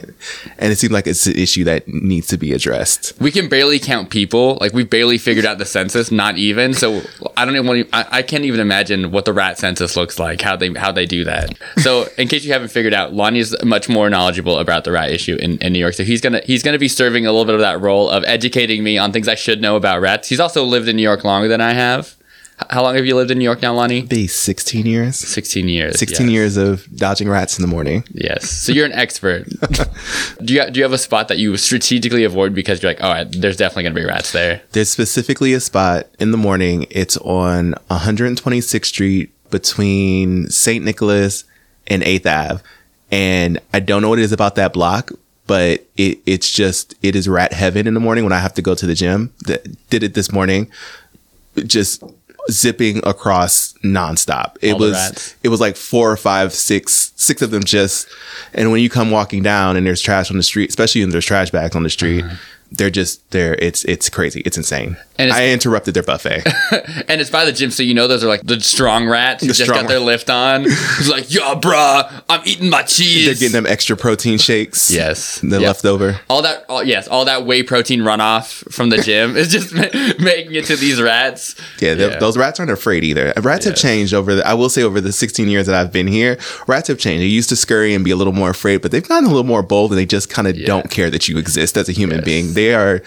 and 0.58 0.72
it 0.72 0.78
seems 0.78 0.92
like 0.92 1.06
it's 1.06 1.26
an 1.26 1.36
issue 1.36 1.62
that 1.64 1.86
needs 1.86 2.26
to 2.28 2.38
be 2.38 2.52
addressed. 2.52 3.12
We 3.20 3.30
can 3.30 3.48
barely 3.50 3.78
count 3.78 4.08
people. 4.08 4.56
Like 4.60 4.72
we 4.72 4.84
barely 4.84 5.18
figured 5.18 5.44
out 5.44 5.58
the 5.58 5.66
census, 5.66 6.10
not 6.10 6.38
even. 6.38 6.72
So 6.72 7.02
I 7.36 7.44
don't 7.44 7.54
even 7.54 7.66
want 7.66 7.90
to. 7.90 7.96
I, 7.96 8.18
I 8.18 8.22
can't 8.22 8.44
even 8.44 8.60
imagine 8.60 9.10
what 9.10 9.26
the 9.26 9.32
rat 9.34 9.58
census 9.58 9.94
looks 9.94 10.18
like. 10.18 10.40
How 10.40 10.56
they 10.56 10.72
how 10.72 10.90
they 10.90 11.04
do 11.04 11.22
that. 11.24 11.56
So 11.78 12.06
in 12.16 12.28
case 12.28 12.44
you 12.44 12.52
haven't 12.52 12.68
figured 12.68 12.94
out, 12.94 13.12
Lonnie 13.12 13.40
is 13.40 13.54
much 13.62 13.90
more 13.90 14.08
knowledgeable 14.08 14.58
about 14.58 14.84
the 14.84 14.92
rat 14.92 15.10
issue 15.10 15.36
in, 15.36 15.58
in 15.58 15.74
New 15.74 15.78
York. 15.78 15.94
So 15.94 16.02
he's 16.02 16.22
gonna 16.22 16.40
he's 16.44 16.62
gonna 16.62 16.78
be 16.78 16.88
serving 16.88 17.26
a 17.26 17.30
little 17.30 17.44
bit 17.44 17.56
of 17.56 17.60
that 17.60 17.80
role 17.80 18.08
of 18.08 18.24
educating 18.24 18.82
me 18.82 18.96
on 18.96 19.12
things 19.12 19.28
I 19.28 19.34
should 19.34 19.60
know 19.60 19.76
about 19.76 20.00
rats. 20.00 20.28
He's 20.28 20.40
also 20.40 20.64
lived 20.64 20.88
in 20.88 20.96
New 20.96 21.02
York 21.02 21.24
longer 21.24 21.46
than 21.46 21.60
I 21.60 21.74
have. 21.74 22.17
How 22.70 22.82
long 22.82 22.96
have 22.96 23.06
you 23.06 23.14
lived 23.14 23.30
in 23.30 23.38
New 23.38 23.44
York 23.44 23.62
now, 23.62 23.72
Lonnie? 23.72 24.02
Be 24.02 24.26
16 24.26 24.84
years. 24.84 25.16
Sixteen 25.16 25.68
years. 25.68 25.98
16 25.98 26.26
yes. 26.26 26.32
years 26.32 26.56
of 26.56 26.96
dodging 26.96 27.28
rats 27.28 27.58
in 27.58 27.62
the 27.62 27.68
morning. 27.68 28.04
Yes. 28.10 28.50
So 28.50 28.72
you're 28.72 28.86
an 28.86 28.92
expert. 28.92 29.48
do 30.44 30.54
you 30.54 30.70
do 30.70 30.80
you 30.80 30.84
have 30.84 30.92
a 30.92 30.98
spot 30.98 31.28
that 31.28 31.38
you 31.38 31.56
strategically 31.56 32.24
avoid 32.24 32.54
because 32.54 32.82
you're 32.82 32.90
like, 32.90 33.02
oh, 33.02 33.24
there's 33.24 33.56
definitely 33.56 33.84
gonna 33.84 33.94
be 33.94 34.04
rats 34.04 34.32
there. 34.32 34.62
There's 34.72 34.90
specifically 34.90 35.54
a 35.54 35.60
spot 35.60 36.08
in 36.18 36.32
the 36.32 36.36
morning. 36.36 36.86
It's 36.90 37.16
on 37.18 37.74
126th 37.90 38.84
Street 38.86 39.32
between 39.50 40.48
St. 40.50 40.84
Nicholas 40.84 41.44
and 41.86 42.02
8th 42.02 42.26
Ave. 42.26 42.62
And 43.10 43.58
I 43.72 43.80
don't 43.80 44.02
know 44.02 44.10
what 44.10 44.18
it 44.18 44.22
is 44.22 44.32
about 44.32 44.56
that 44.56 44.72
block, 44.72 45.10
but 45.46 45.86
it, 45.96 46.18
it's 46.26 46.50
just, 46.52 46.94
it 47.02 47.16
is 47.16 47.28
rat 47.28 47.52
heaven 47.52 47.86
in 47.86 47.94
the 47.94 48.00
morning 48.00 48.24
when 48.24 48.32
I 48.32 48.38
have 48.38 48.54
to 48.54 48.62
go 48.62 48.74
to 48.74 48.86
the 48.86 48.94
gym. 48.94 49.32
That 49.46 49.88
did 49.88 50.02
it 50.02 50.14
this 50.14 50.30
morning. 50.30 50.70
Just 51.66 52.02
zipping 52.50 52.98
across 53.04 53.74
nonstop. 53.84 54.56
It 54.62 54.72
All 54.72 54.78
was, 54.80 55.34
it 55.42 55.48
was 55.48 55.60
like 55.60 55.76
four 55.76 56.10
or 56.10 56.16
five, 56.16 56.52
six, 56.52 57.12
six 57.16 57.42
of 57.42 57.50
them 57.50 57.64
just, 57.64 58.08
and 58.54 58.70
when 58.72 58.80
you 58.80 58.88
come 58.88 59.10
walking 59.10 59.42
down 59.42 59.76
and 59.76 59.86
there's 59.86 60.00
trash 60.00 60.30
on 60.30 60.36
the 60.36 60.42
street, 60.42 60.70
especially 60.70 61.02
when 61.02 61.10
there's 61.10 61.26
trash 61.26 61.50
bags 61.50 61.76
on 61.76 61.82
the 61.82 61.90
street, 61.90 62.24
uh-huh. 62.24 62.36
They're 62.70 62.90
just 62.90 63.30
there. 63.30 63.54
It's 63.58 63.84
it's 63.84 64.08
crazy. 64.10 64.40
It's 64.44 64.56
insane. 64.56 64.96
And 65.20 65.30
it's- 65.30 65.36
I 65.36 65.48
interrupted 65.48 65.94
their 65.94 66.02
buffet. 66.02 66.44
And 67.08 67.20
it's 67.20 67.30
by 67.30 67.44
the 67.44 67.52
gym, 67.52 67.70
so 67.70 67.82
you 67.82 67.94
know 67.94 68.06
those 68.06 68.22
are 68.22 68.28
like 68.28 68.42
the 68.42 68.60
strong 68.60 69.08
rats 69.08 69.42
who 69.42 69.48
The 69.48 69.54
just 69.54 69.70
got 69.70 69.88
their 69.88 69.98
lift 70.00 70.28
on. 70.30 70.64
It's 70.66 71.08
like, 71.08 71.32
yo 71.32 71.54
bruh, 71.58 72.22
I'm 72.28 72.40
eating 72.44 72.68
my 72.70 72.82
cheese. 72.82 73.24
they're 73.26 73.34
getting 73.34 73.52
them 73.52 73.66
extra 73.66 73.96
protein 73.96 74.36
shakes. 74.38 74.90
Yes. 74.90 75.40
the 75.40 75.58
Yep. 75.58 75.62
leftover. 75.62 76.20
all 76.28 76.42
that, 76.42 76.64
all, 76.68 76.82
yes, 76.84 77.08
all 77.08 77.24
that 77.24 77.46
whey 77.46 77.62
protein 77.62 78.00
runoff 78.00 78.70
from 78.72 78.90
the 78.90 78.98
gym 78.98 79.36
is 79.36 79.48
just 79.48 79.72
ma- 79.74 79.82
making 80.22 80.54
it 80.54 80.66
to 80.66 80.76
these 80.76 81.00
rats. 81.00 81.54
Yeah, 81.80 81.94
th- 81.94 82.20
those 82.20 82.36
rats 82.36 82.58
aren't 82.60 82.72
afraid 82.72 83.04
either. 83.04 83.32
Rats 83.38 83.64
have 83.64 83.76
changed 83.76 84.12
over 84.14 84.34
the. 84.34 84.46
I 84.46 84.54
will 84.54 84.68
say 84.70 84.82
over 84.82 85.00
the 85.00 85.12
16 85.12 85.48
years 85.48 85.66
that 85.66 85.74
I've 85.74 85.92
been 85.92 86.06
here, 86.08 86.38
rats 86.66 86.88
have 86.88 86.98
changed. 86.98 87.22
They 87.22 87.26
used 87.26 87.48
to 87.50 87.56
scurry 87.56 87.94
and 87.94 88.04
be 88.04 88.10
a 88.10 88.16
little 88.16 88.32
more 88.34 88.50
afraid, 88.50 88.82
but 88.82 88.90
they've 88.90 89.06
gotten 89.06 89.24
a 89.24 89.28
little 89.28 89.44
more 89.44 89.62
bold 89.62 89.90
and 89.92 89.98
they 89.98 90.06
just 90.06 90.28
kind 90.30 90.46
of 90.48 90.56
Yeah. 90.56 90.66
don't 90.66 90.90
care 90.90 91.10
that 91.10 91.28
you 91.28 91.38
exist 91.38 91.76
as 91.76 91.88
a 91.88 91.92
human 91.92 92.18
Yes. 92.18 92.24
being. 92.24 92.52
They 92.58 92.74
are 92.74 93.02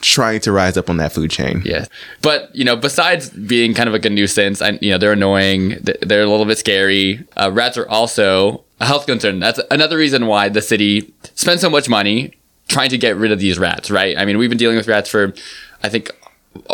trying 0.00 0.40
to 0.40 0.52
rise 0.52 0.76
up 0.76 0.88
on 0.90 0.96
that 0.98 1.12
food 1.12 1.30
chain. 1.30 1.62
Yeah, 1.64 1.84
but 2.22 2.54
you 2.54 2.64
know, 2.64 2.74
besides 2.76 3.28
being 3.30 3.74
kind 3.74 3.86
of 3.88 3.92
like 3.92 4.04
a 4.06 4.10
nuisance, 4.10 4.62
and 4.62 4.78
you 4.80 4.90
know, 4.90 4.98
they're 4.98 5.12
annoying. 5.12 5.78
They're 6.00 6.22
a 6.22 6.26
little 6.26 6.46
bit 6.46 6.56
scary. 6.58 7.22
Uh, 7.36 7.50
rats 7.52 7.76
are 7.76 7.88
also 7.88 8.64
a 8.80 8.86
health 8.86 9.04
concern. 9.06 9.40
That's 9.40 9.60
another 9.70 9.96
reason 9.98 10.26
why 10.26 10.48
the 10.48 10.62
city 10.62 11.12
spends 11.34 11.60
so 11.60 11.68
much 11.68 11.86
money 11.88 12.32
trying 12.68 12.88
to 12.90 12.98
get 12.98 13.16
rid 13.16 13.30
of 13.30 13.38
these 13.40 13.58
rats. 13.58 13.90
Right? 13.90 14.16
I 14.16 14.24
mean, 14.24 14.38
we've 14.38 14.50
been 14.50 14.58
dealing 14.58 14.76
with 14.78 14.88
rats 14.88 15.10
for, 15.10 15.34
I 15.82 15.88
think, 15.90 16.10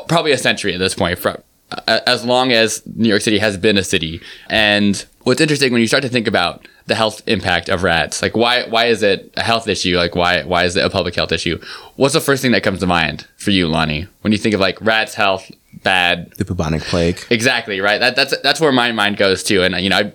probably 0.08 0.32
a 0.32 0.38
century 0.38 0.72
at 0.72 0.78
this 0.78 0.94
point. 0.94 1.18
A- 1.24 2.08
as 2.08 2.24
long 2.24 2.52
as 2.52 2.82
New 2.96 3.08
York 3.08 3.22
City 3.22 3.38
has 3.38 3.56
been 3.56 3.76
a 3.76 3.84
city, 3.84 4.20
and 4.48 5.04
what's 5.22 5.40
interesting 5.40 5.72
when 5.72 5.80
you 5.80 5.88
start 5.88 6.02
to 6.02 6.08
think 6.08 6.26
about 6.26 6.66
the 6.86 6.94
health 6.94 7.22
impact 7.26 7.68
of 7.68 7.82
rats, 7.82 8.22
like 8.22 8.36
why 8.36 8.64
why 8.68 8.86
is 8.86 9.02
it 9.02 9.32
a 9.36 9.42
health 9.42 9.68
issue? 9.68 9.96
Like 9.96 10.14
why 10.14 10.42
why 10.42 10.64
is 10.64 10.76
it 10.76 10.84
a 10.84 10.90
public 10.90 11.14
health 11.14 11.32
issue? 11.32 11.60
What's 11.96 12.14
the 12.14 12.20
first 12.20 12.42
thing 12.42 12.52
that 12.52 12.62
comes 12.62 12.80
to 12.80 12.86
mind 12.86 13.26
for 13.36 13.50
you, 13.50 13.68
Lonnie, 13.68 14.08
when 14.22 14.32
you 14.32 14.38
think 14.38 14.54
of 14.54 14.60
like 14.60 14.80
rats' 14.80 15.14
health 15.14 15.50
bad? 15.82 16.32
The 16.32 16.44
bubonic 16.44 16.82
plague. 16.82 17.20
Exactly 17.30 17.80
right. 17.80 17.98
That, 17.98 18.16
that's 18.16 18.36
that's 18.42 18.60
where 18.60 18.72
my 18.72 18.92
mind 18.92 19.16
goes 19.16 19.42
to, 19.44 19.62
and 19.62 19.74
you 19.80 19.90
know, 19.90 19.98
I 19.98 20.12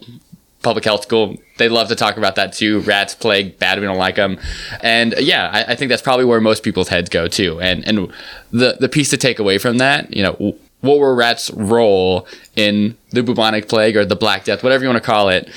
public 0.65 0.83
health 0.83 1.03
school, 1.03 1.37
they 1.59 1.69
love 1.69 1.87
to 1.89 1.95
talk 1.95 2.17
about 2.17 2.35
that 2.35 2.51
too. 2.51 2.79
Rats, 2.81 3.13
plague, 3.13 3.59
bad, 3.59 3.79
we 3.79 3.85
don't 3.85 3.97
like 3.97 4.15
them. 4.15 4.39
And 4.81 5.13
uh, 5.13 5.19
yeah, 5.19 5.49
I, 5.53 5.73
I 5.73 5.75
think 5.75 5.89
that's 5.89 6.01
probably 6.01 6.25
where 6.25 6.41
most 6.41 6.63
people's 6.63 6.89
heads 6.89 7.07
go 7.07 7.27
too. 7.27 7.61
And 7.61 7.87
and 7.87 8.11
the 8.51 8.75
the 8.79 8.89
piece 8.89 9.11
to 9.11 9.17
take 9.17 9.39
away 9.39 9.59
from 9.59 9.77
that, 9.77 10.11
you 10.13 10.23
know, 10.23 10.57
what 10.81 10.99
were 10.99 11.15
rats' 11.15 11.51
role 11.51 12.27
in 12.55 12.97
the 13.11 13.23
bubonic 13.23 13.69
plague 13.69 13.95
or 13.95 14.05
the 14.05 14.15
Black 14.15 14.43
Death, 14.43 14.63
whatever 14.63 14.83
you 14.83 14.89
want 14.89 15.01
to 15.01 15.05
call 15.05 15.29
it? 15.29 15.49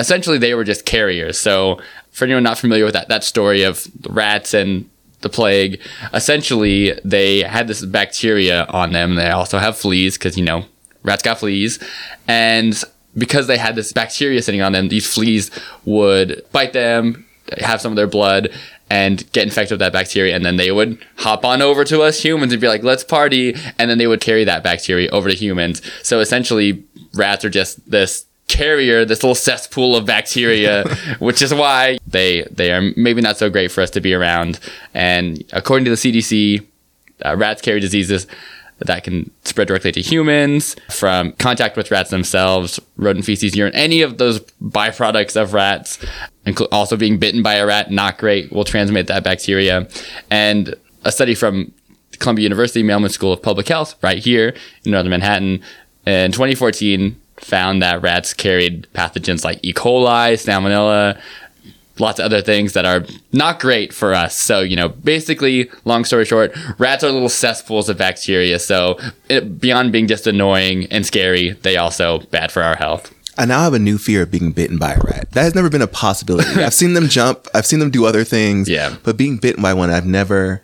Essentially, 0.00 0.38
they 0.38 0.54
were 0.54 0.64
just 0.64 0.84
carriers. 0.86 1.38
So 1.38 1.80
for 2.10 2.24
anyone 2.24 2.42
not 2.42 2.58
familiar 2.58 2.84
with 2.84 2.94
that 2.94 3.08
that 3.08 3.24
story 3.24 3.62
of 3.62 3.86
the 4.00 4.12
rats 4.12 4.54
and 4.54 4.88
the 5.20 5.28
plague, 5.28 5.80
essentially 6.14 6.98
they 7.04 7.42
had 7.42 7.68
this 7.68 7.84
bacteria 7.84 8.64
on 8.64 8.92
them. 8.92 9.16
They 9.16 9.30
also 9.30 9.58
have 9.58 9.76
fleas 9.76 10.16
because 10.16 10.36
you 10.36 10.44
know 10.44 10.64
rats 11.02 11.22
got 11.22 11.38
fleas, 11.38 11.78
and 12.26 12.82
because 13.16 13.46
they 13.46 13.58
had 13.58 13.74
this 13.74 13.92
bacteria 13.92 14.42
sitting 14.42 14.62
on 14.62 14.72
them, 14.72 14.88
these 14.88 15.12
fleas 15.12 15.50
would 15.84 16.42
bite 16.52 16.72
them, 16.72 17.26
have 17.58 17.80
some 17.80 17.92
of 17.92 17.96
their 17.96 18.06
blood, 18.06 18.50
and 18.88 19.30
get 19.32 19.44
infected 19.44 19.72
with 19.74 19.80
that 19.80 19.92
bacteria. 19.92 20.34
And 20.34 20.44
then 20.44 20.56
they 20.56 20.72
would 20.72 20.98
hop 21.16 21.44
on 21.44 21.62
over 21.62 21.84
to 21.84 22.02
us 22.02 22.22
humans 22.22 22.52
and 22.52 22.60
be 22.60 22.68
like, 22.68 22.82
let's 22.82 23.04
party. 23.04 23.54
And 23.78 23.90
then 23.90 23.98
they 23.98 24.06
would 24.06 24.20
carry 24.20 24.44
that 24.44 24.62
bacteria 24.62 25.10
over 25.10 25.28
to 25.28 25.36
humans. 25.36 25.80
So 26.02 26.20
essentially, 26.20 26.84
rats 27.14 27.44
are 27.44 27.50
just 27.50 27.88
this 27.90 28.26
carrier, 28.50 29.04
this 29.04 29.22
little 29.22 29.34
cesspool 29.34 29.96
of 29.96 30.04
bacteria, 30.04 30.84
which 31.20 31.40
is 31.40 31.54
why 31.54 31.98
they 32.06 32.42
they 32.50 32.72
are 32.72 32.92
maybe 32.96 33.20
not 33.22 33.38
so 33.38 33.48
great 33.48 33.70
for 33.70 33.80
us 33.80 33.90
to 33.90 34.00
be 34.00 34.12
around. 34.12 34.58
And 34.92 35.42
according 35.52 35.84
to 35.86 35.90
the 35.90 35.96
CDC, 35.96 36.66
uh, 37.24 37.36
rats 37.36 37.62
carry 37.62 37.80
diseases 37.80 38.26
that 38.80 39.04
can 39.04 39.30
spread 39.44 39.68
directly 39.68 39.92
to 39.92 40.00
humans 40.00 40.74
from 40.88 41.32
contact 41.32 41.76
with 41.76 41.90
rats 41.90 42.10
themselves, 42.10 42.80
rodent 42.96 43.24
feces, 43.24 43.54
urine, 43.54 43.74
any 43.74 44.00
of 44.02 44.18
those 44.18 44.40
byproducts 44.62 45.40
of 45.40 45.52
rats, 45.52 45.98
inclu- 46.46 46.68
also 46.72 46.96
being 46.96 47.18
bitten 47.18 47.42
by 47.42 47.54
a 47.54 47.66
rat, 47.66 47.90
not 47.90 48.16
great, 48.16 48.50
will 48.50 48.64
transmit 48.64 49.06
that 49.06 49.22
bacteria. 49.22 49.86
And 50.30 50.74
a 51.04 51.12
study 51.12 51.34
from 51.34 51.72
Columbia 52.20 52.44
University 52.44 52.82
Mailman 52.82 53.10
School 53.10 53.32
of 53.34 53.42
Public 53.42 53.68
Health, 53.68 53.96
right 54.02 54.18
here 54.18 54.54
in 54.84 54.92
northern 54.92 55.10
Manhattan, 55.10 55.62
in 56.06 56.32
2014, 56.32 57.19
found 57.40 57.82
that 57.82 58.02
rats 58.02 58.32
carried 58.34 58.86
pathogens 58.94 59.44
like 59.44 59.58
E. 59.62 59.72
coli, 59.72 60.34
salmonella, 60.34 61.20
lots 61.98 62.18
of 62.18 62.24
other 62.24 62.40
things 62.40 62.72
that 62.72 62.84
are 62.84 63.04
not 63.32 63.60
great 63.60 63.92
for 63.92 64.14
us. 64.14 64.36
So, 64.36 64.60
you 64.60 64.76
know, 64.76 64.88
basically, 64.88 65.70
long 65.84 66.04
story 66.04 66.24
short, 66.24 66.52
rats 66.78 67.04
are 67.04 67.10
little 67.10 67.28
cesspools 67.28 67.88
of 67.88 67.98
bacteria. 67.98 68.58
So, 68.58 68.98
it, 69.28 69.60
beyond 69.60 69.92
being 69.92 70.06
just 70.06 70.26
annoying 70.26 70.86
and 70.90 71.04
scary, 71.04 71.50
they 71.62 71.76
also 71.76 72.20
bad 72.30 72.50
for 72.52 72.62
our 72.62 72.76
health. 72.76 73.12
I 73.38 73.46
now 73.46 73.60
have 73.60 73.74
a 73.74 73.78
new 73.78 73.96
fear 73.96 74.22
of 74.22 74.30
being 74.30 74.52
bitten 74.52 74.76
by 74.76 74.92
a 74.94 74.98
rat. 74.98 75.30
That 75.32 75.42
has 75.44 75.54
never 75.54 75.70
been 75.70 75.82
a 75.82 75.86
possibility. 75.86 76.48
I've 76.62 76.74
seen 76.74 76.92
them 76.94 77.08
jump, 77.08 77.46
I've 77.54 77.66
seen 77.66 77.78
them 77.78 77.90
do 77.90 78.04
other 78.04 78.24
things. 78.24 78.68
Yeah. 78.68 78.96
But 79.02 79.16
being 79.16 79.38
bitten 79.38 79.62
by 79.62 79.72
one, 79.74 79.90
I've 79.90 80.06
never 80.06 80.62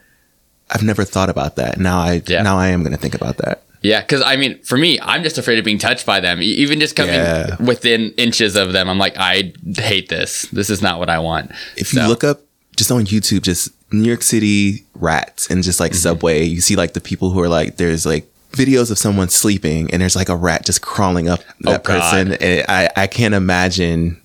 I've 0.68 0.82
never 0.82 1.04
thought 1.04 1.30
about 1.30 1.56
that. 1.56 1.78
Now 1.78 1.98
I 2.00 2.22
Yeah. 2.26 2.42
now 2.42 2.58
I 2.58 2.68
am 2.68 2.82
gonna 2.82 2.96
think 2.96 3.14
about 3.14 3.36
that. 3.38 3.62
Yeah, 3.82 4.00
because 4.00 4.22
I 4.22 4.36
mean, 4.36 4.58
for 4.62 4.76
me, 4.76 4.98
I'm 5.00 5.22
just 5.22 5.38
afraid 5.38 5.58
of 5.58 5.64
being 5.64 5.78
touched 5.78 6.06
by 6.06 6.20
them. 6.20 6.42
Even 6.42 6.80
just 6.80 6.96
coming 6.96 7.14
Yeah. 7.14 7.56
within 7.62 8.10
inches 8.16 8.56
of 8.56 8.72
them, 8.72 8.88
I'm 8.88 8.98
like, 8.98 9.16
I 9.16 9.52
hate 9.76 10.08
this. 10.08 10.42
This 10.52 10.70
is 10.70 10.82
not 10.82 10.98
what 10.98 11.08
I 11.10 11.18
want. 11.18 11.52
If 11.76 11.92
you 11.94 12.06
look 12.08 12.24
up 12.24 12.40
just 12.76 12.90
on 12.90 13.04
YouTube, 13.06 13.42
just 13.42 13.70
New 13.92 14.08
York 14.08 14.22
City 14.22 14.84
rats 14.94 15.48
and 15.50 15.62
just 15.62 15.78
like 15.78 15.92
Mm-hmm. 15.92 15.98
subway, 15.98 16.44
you 16.44 16.60
see 16.60 16.74
like 16.76 16.94
the 16.94 17.00
people 17.00 17.30
who 17.30 17.40
are 17.40 17.48
like 17.48 17.76
there's 17.76 18.04
like 18.06 18.26
videos 18.52 18.90
of 18.90 18.98
someone 18.98 19.28
sleeping 19.28 19.90
and 19.92 20.00
there's 20.02 20.16
like 20.16 20.28
a 20.30 20.36
rat 20.36 20.64
just 20.64 20.80
crawling 20.82 21.28
up 21.28 21.40
that 21.60 21.80
Oh, 21.80 21.82
person. 21.82 22.32
And 22.40 22.64
I, 22.68 22.88
I 22.96 23.06
can't 23.06 23.34
imagine 23.34 24.20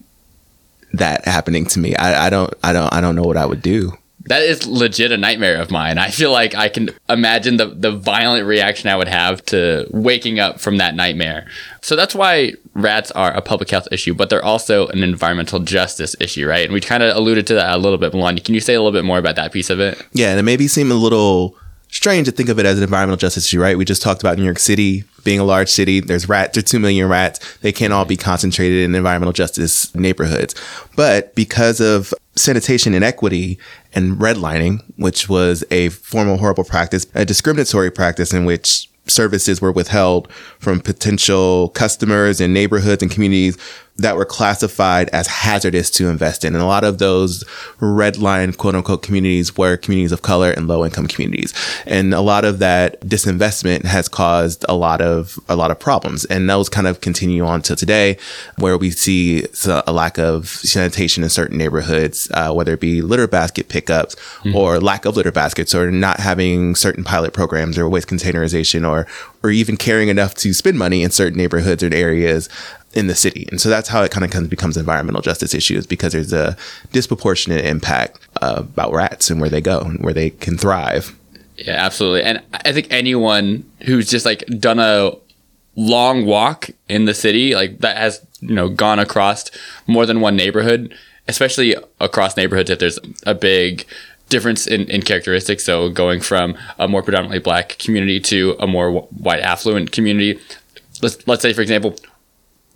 that 0.93 1.25
happening 1.25 1.65
to 1.67 1.79
me. 1.79 1.95
I, 1.95 2.27
I 2.27 2.29
don't 2.29 2.53
I 2.63 2.73
don't 2.73 2.91
I 2.93 3.01
don't 3.01 3.15
know 3.15 3.23
what 3.23 3.37
I 3.37 3.45
would 3.45 3.61
do. 3.61 3.97
That 4.25 4.43
is 4.43 4.67
legit 4.67 5.11
a 5.11 5.17
nightmare 5.17 5.59
of 5.59 5.71
mine. 5.71 5.97
I 5.97 6.09
feel 6.09 6.31
like 6.31 6.55
I 6.55 6.69
can 6.69 6.89
imagine 7.09 7.57
the, 7.57 7.67
the 7.67 7.91
violent 7.91 8.45
reaction 8.45 8.89
I 8.89 8.95
would 8.95 9.07
have 9.07 9.43
to 9.47 9.87
waking 9.91 10.39
up 10.39 10.59
from 10.59 10.77
that 10.77 10.95
nightmare. 10.95 11.47
So 11.81 11.95
that's 11.95 12.13
why 12.13 12.53
rats 12.73 13.11
are 13.11 13.31
a 13.31 13.41
public 13.41 13.69
health 13.69 13.87
issue, 13.91 14.13
but 14.13 14.29
they're 14.29 14.45
also 14.45 14.87
an 14.87 15.03
environmental 15.03 15.59
justice 15.59 16.15
issue, 16.19 16.47
right? 16.47 16.65
And 16.65 16.73
we 16.73 16.81
kind 16.81 17.03
of 17.03 17.15
alluded 17.15 17.47
to 17.47 17.55
that 17.55 17.75
a 17.75 17.77
little 17.77 17.97
bit, 17.97 18.13
Melania. 18.13 18.43
Can 18.43 18.53
you 18.53 18.61
say 18.61 18.73
a 18.73 18.81
little 18.81 18.97
bit 18.97 19.05
more 19.05 19.17
about 19.17 19.35
that 19.35 19.51
piece 19.51 19.69
of 19.69 19.79
it? 19.79 20.01
Yeah, 20.13 20.29
and 20.29 20.39
it 20.39 20.43
maybe 20.43 20.67
seem 20.67 20.91
a 20.91 20.95
little 20.95 21.57
strange 21.89 22.25
to 22.25 22.31
think 22.31 22.49
of 22.49 22.57
it 22.57 22.65
as 22.65 22.77
an 22.77 22.83
environmental 22.83 23.17
justice 23.17 23.45
issue, 23.45 23.61
right? 23.61 23.77
We 23.77 23.85
just 23.85 24.01
talked 24.01 24.21
about 24.21 24.37
New 24.37 24.45
York 24.45 24.59
City 24.59 25.03
being 25.23 25.39
a 25.39 25.43
large 25.43 25.69
city. 25.69 25.99
There's 25.99 26.27
rats, 26.27 26.53
there's 26.53 26.63
two 26.63 26.79
million 26.79 27.07
rats. 27.07 27.57
They 27.57 27.71
can't 27.71 27.93
all 27.93 28.05
be 28.05 28.17
concentrated 28.17 28.83
in 28.83 28.95
environmental 28.95 29.33
justice 29.33 29.93
neighborhoods. 29.93 30.55
But 30.95 31.35
because 31.35 31.79
of 31.79 32.13
sanitation 32.35 32.93
inequity 32.93 33.59
and 33.93 34.17
redlining, 34.17 34.83
which 34.97 35.27
was 35.29 35.63
a 35.71 35.89
formal 35.89 36.37
horrible 36.37 36.63
practice, 36.63 37.05
a 37.13 37.25
discriminatory 37.25 37.91
practice 37.91 38.33
in 38.33 38.45
which 38.45 38.89
services 39.07 39.61
were 39.61 39.71
withheld 39.71 40.31
from 40.59 40.79
potential 40.79 41.69
customers 41.69 42.39
in 42.39 42.53
neighborhoods 42.53 43.01
and 43.01 43.11
communities 43.11 43.57
that 44.01 44.15
were 44.15 44.25
classified 44.25 45.09
as 45.09 45.27
hazardous 45.27 45.89
to 45.91 46.09
invest 46.09 46.43
in. 46.43 46.53
And 46.53 46.63
a 46.63 46.67
lot 46.67 46.83
of 46.83 46.97
those 46.97 47.43
red 47.79 48.17
line 48.17 48.53
quote 48.53 48.75
unquote 48.75 49.03
communities 49.03 49.57
were 49.57 49.77
communities 49.77 50.11
of 50.11 50.21
color 50.21 50.51
and 50.51 50.67
low 50.67 50.83
income 50.85 51.07
communities. 51.07 51.53
And 51.85 52.13
a 52.13 52.21
lot 52.21 52.45
of 52.45 52.59
that 52.59 52.99
disinvestment 53.01 53.85
has 53.85 54.07
caused 54.07 54.65
a 54.67 54.75
lot 54.75 55.01
of 55.01 55.39
a 55.47 55.55
lot 55.55 55.71
of 55.71 55.79
problems. 55.79 56.25
And 56.25 56.49
those 56.49 56.69
kind 56.69 56.87
of 56.87 57.01
continue 57.01 57.45
on 57.45 57.61
to 57.63 57.75
today 57.75 58.17
where 58.57 58.77
we 58.77 58.91
see 58.91 59.45
a 59.67 59.91
lack 59.91 60.17
of 60.17 60.47
sanitation 60.47 61.23
in 61.23 61.29
certain 61.29 61.57
neighborhoods, 61.57 62.29
uh, 62.33 62.51
whether 62.53 62.73
it 62.73 62.79
be 62.79 63.01
litter 63.01 63.27
basket 63.27 63.69
pickups 63.69 64.15
or 64.53 64.79
lack 64.79 65.05
of 65.05 65.15
litter 65.15 65.31
baskets 65.31 65.73
or 65.73 65.91
not 65.91 66.19
having 66.19 66.75
certain 66.75 67.03
pilot 67.03 67.33
programs 67.33 67.77
or 67.77 67.87
waste 67.87 68.07
containerization 68.07 68.87
or 68.87 69.07
or 69.43 69.49
even 69.49 69.77
caring 69.77 70.09
enough 70.09 70.35
to 70.35 70.53
spend 70.53 70.77
money 70.77 71.03
in 71.03 71.11
certain 71.11 71.37
neighborhoods 71.37 71.83
or 71.83 71.91
areas 71.93 72.49
in 72.93 73.07
the 73.07 73.15
city. 73.15 73.47
And 73.49 73.61
so 73.61 73.69
that's 73.69 73.87
how 73.87 74.03
it 74.03 74.11
kind 74.11 74.25
of 74.25 74.31
comes, 74.31 74.47
becomes 74.47 74.77
environmental 74.77 75.21
justice 75.21 75.53
issues 75.53 75.87
because 75.87 76.13
there's 76.13 76.33
a 76.33 76.57
disproportionate 76.91 77.65
impact 77.65 78.19
uh, 78.41 78.55
about 78.57 78.91
rats 78.93 79.29
and 79.29 79.39
where 79.39 79.49
they 79.49 79.61
go 79.61 79.79
and 79.79 79.99
where 80.03 80.13
they 80.13 80.31
can 80.31 80.57
thrive. 80.57 81.17
Yeah, 81.57 81.73
absolutely. 81.73 82.23
And 82.23 82.41
I 82.53 82.71
think 82.71 82.87
anyone 82.89 83.69
who's 83.83 84.09
just 84.09 84.25
like 84.25 84.45
done 84.59 84.79
a 84.79 85.11
long 85.75 86.25
walk 86.25 86.69
in 86.89 87.05
the 87.05 87.13
city, 87.13 87.55
like 87.55 87.79
that 87.79 87.97
has, 87.97 88.25
you 88.41 88.55
know, 88.55 88.67
gone 88.67 88.99
across 88.99 89.51
more 89.87 90.05
than 90.05 90.21
one 90.21 90.35
neighborhood, 90.35 90.93
especially 91.27 91.75
across 91.99 92.35
neighborhoods 92.35 92.69
if 92.69 92.79
there's 92.79 92.99
a 93.25 93.35
big 93.35 93.85
difference 94.29 94.65
in, 94.65 94.89
in 94.89 95.01
characteristics. 95.01 95.63
So 95.63 95.89
going 95.89 96.19
from 96.19 96.57
a 96.79 96.87
more 96.87 97.03
predominantly 97.03 97.39
black 97.39 97.77
community 97.77 98.19
to 98.21 98.55
a 98.59 98.67
more 98.67 98.91
wh- 98.91 99.21
white 99.21 99.41
affluent 99.41 99.91
community. 99.91 100.39
Let's, 101.01 101.27
let's 101.27 101.41
say, 101.41 101.53
for 101.53 101.61
example, 101.61 101.95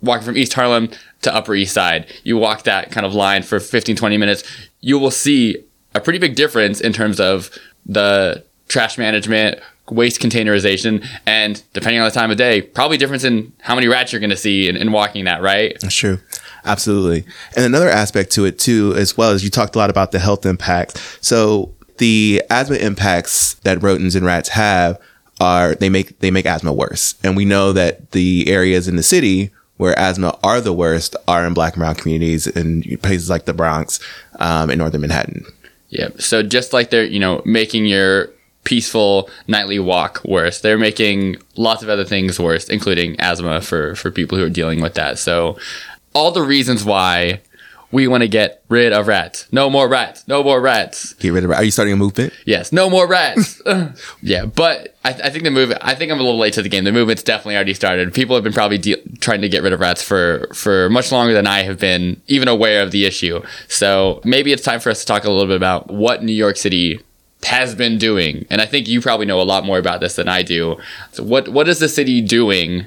walking 0.02 0.24
from 0.24 0.36
East 0.36 0.52
Harlem 0.54 0.90
to 1.22 1.34
Upper 1.34 1.54
East 1.54 1.74
Side, 1.74 2.06
you 2.24 2.36
walk 2.36 2.64
that 2.64 2.90
kind 2.90 3.06
of 3.06 3.14
line 3.14 3.42
for 3.42 3.60
15, 3.60 3.96
20 3.96 4.16
minutes, 4.16 4.44
you 4.80 4.98
will 4.98 5.10
see 5.10 5.64
a 5.94 6.00
pretty 6.00 6.18
big 6.18 6.34
difference 6.34 6.80
in 6.80 6.92
terms 6.92 7.18
of 7.18 7.50
the 7.86 8.44
trash 8.68 8.98
management, 8.98 9.60
waste 9.90 10.20
containerization, 10.20 11.06
and 11.26 11.62
depending 11.72 12.00
on 12.00 12.06
the 12.06 12.14
time 12.14 12.30
of 12.30 12.36
day, 12.36 12.60
probably 12.60 12.96
difference 12.96 13.24
in 13.24 13.52
how 13.60 13.74
many 13.74 13.88
rats 13.88 14.12
you're 14.12 14.20
going 14.20 14.30
to 14.30 14.36
see 14.36 14.68
in, 14.68 14.76
in 14.76 14.92
walking 14.92 15.24
that, 15.24 15.40
right? 15.40 15.76
That's 15.80 15.94
true. 15.94 16.18
Absolutely. 16.64 17.24
And 17.54 17.64
another 17.64 17.88
aspect 17.88 18.32
to 18.32 18.44
it 18.44 18.58
too, 18.58 18.92
as 18.96 19.16
well 19.16 19.30
as 19.30 19.44
you 19.44 19.50
talked 19.50 19.76
a 19.76 19.78
lot 19.78 19.88
about 19.88 20.12
the 20.12 20.18
health 20.18 20.44
impacts. 20.44 21.18
So 21.20 21.72
the 21.98 22.42
asthma 22.50 22.76
impacts 22.76 23.54
that 23.62 23.82
rodents 23.82 24.14
and 24.14 24.26
rats 24.26 24.50
have 24.50 24.98
are 25.38 25.74
they 25.74 25.88
make 25.88 26.18
they 26.20 26.30
make 26.30 26.46
asthma 26.46 26.72
worse. 26.72 27.14
And 27.22 27.36
we 27.36 27.44
know 27.44 27.72
that 27.72 28.10
the 28.10 28.48
areas 28.48 28.88
in 28.88 28.96
the 28.96 29.02
city 29.02 29.50
where 29.76 29.98
asthma 29.98 30.38
are 30.42 30.60
the 30.60 30.72
worst 30.72 31.16
are 31.28 31.46
in 31.46 31.54
black 31.54 31.74
and 31.74 31.80
brown 31.80 31.94
communities 31.94 32.46
in 32.46 32.82
places 32.98 33.28
like 33.28 33.44
the 33.44 33.54
Bronx 33.54 34.00
um, 34.40 34.70
in 34.70 34.78
northern 34.78 35.02
Manhattan. 35.02 35.44
Yeah. 35.90 36.08
So 36.18 36.42
just 36.42 36.72
like 36.72 36.90
they're, 36.90 37.04
you 37.04 37.20
know, 37.20 37.42
making 37.44 37.86
your 37.86 38.30
peaceful 38.64 39.30
nightly 39.46 39.78
walk 39.78 40.20
worse, 40.24 40.60
they're 40.60 40.78
making 40.78 41.36
lots 41.56 41.82
of 41.82 41.88
other 41.88 42.04
things 42.04 42.40
worse, 42.40 42.68
including 42.68 43.18
asthma 43.20 43.60
for 43.60 43.94
for 43.94 44.10
people 44.10 44.36
who 44.36 44.44
are 44.44 44.50
dealing 44.50 44.80
with 44.80 44.94
that. 44.94 45.18
So 45.18 45.56
all 46.14 46.32
the 46.32 46.42
reasons 46.42 46.84
why 46.84 47.40
we 47.92 48.08
want 48.08 48.22
to 48.22 48.28
get 48.28 48.62
rid 48.68 48.92
of 48.92 49.06
rats. 49.06 49.46
No 49.52 49.70
more 49.70 49.88
rats. 49.88 50.26
No 50.26 50.42
more 50.42 50.60
rats. 50.60 51.14
Get 51.14 51.32
rid 51.32 51.44
of. 51.44 51.50
Rats. 51.50 51.60
Are 51.60 51.64
you 51.64 51.70
starting 51.70 51.94
a 51.94 51.96
movement? 51.96 52.32
Yes, 52.44 52.72
no 52.72 52.90
more 52.90 53.06
rats. 53.06 53.62
yeah, 54.22 54.46
but 54.46 54.96
I, 55.04 55.10
I 55.10 55.30
think 55.30 55.44
the 55.44 55.50
movement. 55.50 55.80
I 55.84 55.94
think 55.94 56.10
I'm 56.10 56.18
a 56.18 56.22
little 56.22 56.38
late 56.38 56.54
to 56.54 56.62
the 56.62 56.68
game. 56.68 56.84
The 56.84 56.92
movement's 56.92 57.22
definitely 57.22 57.54
already 57.54 57.74
started. 57.74 58.12
People 58.12 58.34
have 58.34 58.44
been 58.44 58.52
probably 58.52 58.78
de- 58.78 59.02
trying 59.20 59.40
to 59.42 59.48
get 59.48 59.62
rid 59.62 59.72
of 59.72 59.80
rats 59.80 60.02
for 60.02 60.48
for 60.52 60.90
much 60.90 61.12
longer 61.12 61.32
than 61.32 61.46
I 61.46 61.62
have 61.62 61.78
been 61.78 62.20
even 62.26 62.48
aware 62.48 62.82
of 62.82 62.90
the 62.90 63.06
issue. 63.06 63.42
So 63.68 64.20
maybe 64.24 64.52
it's 64.52 64.62
time 64.62 64.80
for 64.80 64.90
us 64.90 65.00
to 65.00 65.06
talk 65.06 65.24
a 65.24 65.30
little 65.30 65.46
bit 65.46 65.56
about 65.56 65.88
what 65.90 66.22
New 66.22 66.32
York 66.32 66.56
City 66.56 67.00
has 67.44 67.74
been 67.74 67.98
doing. 67.98 68.46
And 68.50 68.60
I 68.60 68.66
think 68.66 68.88
you 68.88 69.00
probably 69.00 69.26
know 69.26 69.40
a 69.40 69.44
lot 69.44 69.64
more 69.64 69.78
about 69.78 70.00
this 70.00 70.16
than 70.16 70.28
I 70.28 70.42
do. 70.42 70.76
So 71.12 71.22
what 71.22 71.48
what 71.48 71.68
is 71.68 71.78
the 71.78 71.88
city 71.88 72.20
doing 72.20 72.86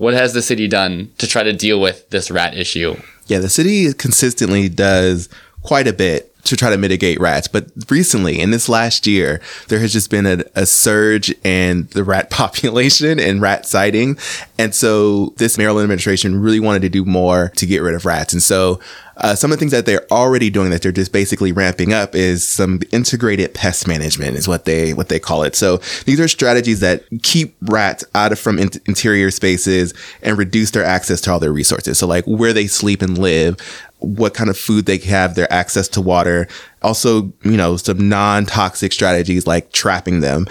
what 0.00 0.14
has 0.14 0.32
the 0.32 0.40
city 0.40 0.66
done 0.66 1.12
to 1.18 1.26
try 1.26 1.42
to 1.42 1.52
deal 1.52 1.78
with 1.78 2.08
this 2.08 2.30
rat 2.30 2.56
issue? 2.56 2.96
Yeah, 3.26 3.38
the 3.38 3.50
city 3.50 3.92
consistently 3.92 4.70
does 4.70 5.28
quite 5.60 5.86
a 5.86 5.92
bit 5.92 6.29
to 6.44 6.56
try 6.56 6.70
to 6.70 6.76
mitigate 6.76 7.20
rats. 7.20 7.48
But 7.48 7.66
recently, 7.88 8.40
in 8.40 8.50
this 8.50 8.68
last 8.68 9.06
year, 9.06 9.40
there 9.68 9.78
has 9.78 9.92
just 9.92 10.10
been 10.10 10.26
a, 10.26 10.44
a, 10.54 10.66
surge 10.66 11.30
in 11.44 11.88
the 11.92 12.04
rat 12.04 12.30
population 12.30 13.18
and 13.18 13.40
rat 13.40 13.66
sighting. 13.66 14.18
And 14.58 14.74
so 14.74 15.34
this 15.36 15.58
mayoral 15.58 15.80
administration 15.80 16.40
really 16.40 16.60
wanted 16.60 16.82
to 16.82 16.88
do 16.88 17.04
more 17.04 17.52
to 17.56 17.66
get 17.66 17.82
rid 17.82 17.94
of 17.94 18.04
rats. 18.04 18.32
And 18.32 18.42
so 18.42 18.80
uh, 19.20 19.34
some 19.34 19.52
of 19.52 19.58
the 19.58 19.60
things 19.60 19.72
that 19.72 19.84
they're 19.86 20.10
already 20.10 20.48
doing 20.50 20.70
that 20.70 20.82
they're 20.82 20.92
just 20.92 21.12
basically 21.12 21.52
ramping 21.52 21.92
up 21.92 22.14
is 22.14 22.46
some 22.46 22.80
integrated 22.90 23.52
pest 23.52 23.86
management 23.86 24.36
is 24.36 24.48
what 24.48 24.64
they 24.64 24.94
what 24.94 25.08
they 25.08 25.18
call 25.18 25.42
it. 25.42 25.54
So 25.54 25.76
these 26.06 26.18
are 26.20 26.28
strategies 26.28 26.80
that 26.80 27.04
keep 27.22 27.54
rats 27.62 28.02
out 28.14 28.32
of 28.32 28.38
from 28.38 28.58
in- 28.58 28.70
interior 28.86 29.30
spaces 29.30 29.92
and 30.22 30.38
reduce 30.38 30.70
their 30.70 30.84
access 30.84 31.20
to 31.22 31.32
all 31.32 31.38
their 31.38 31.52
resources. 31.52 31.98
So 31.98 32.06
like 32.06 32.24
where 32.24 32.54
they 32.54 32.66
sleep 32.66 33.02
and 33.02 33.18
live, 33.18 33.56
what 34.00 34.34
kind 34.34 34.50
of 34.50 34.58
food 34.58 34.86
they 34.86 34.98
have, 34.98 35.34
their 35.34 35.50
access 35.52 35.88
to 35.88 36.00
water. 36.00 36.48
Also, 36.82 37.32
you 37.44 37.56
know, 37.56 37.76
some 37.76 38.08
non-toxic 38.08 38.92
strategies 38.92 39.46
like 39.46 39.72
trapping 39.72 40.20
them. 40.20 40.46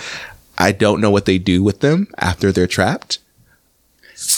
I 0.57 0.71
don't 0.71 1.01
know 1.01 1.11
what 1.11 1.25
they 1.25 1.37
do 1.37 1.63
with 1.63 1.79
them 1.79 2.07
after 2.17 2.51
they're 2.51 2.67
trapped. 2.67 3.19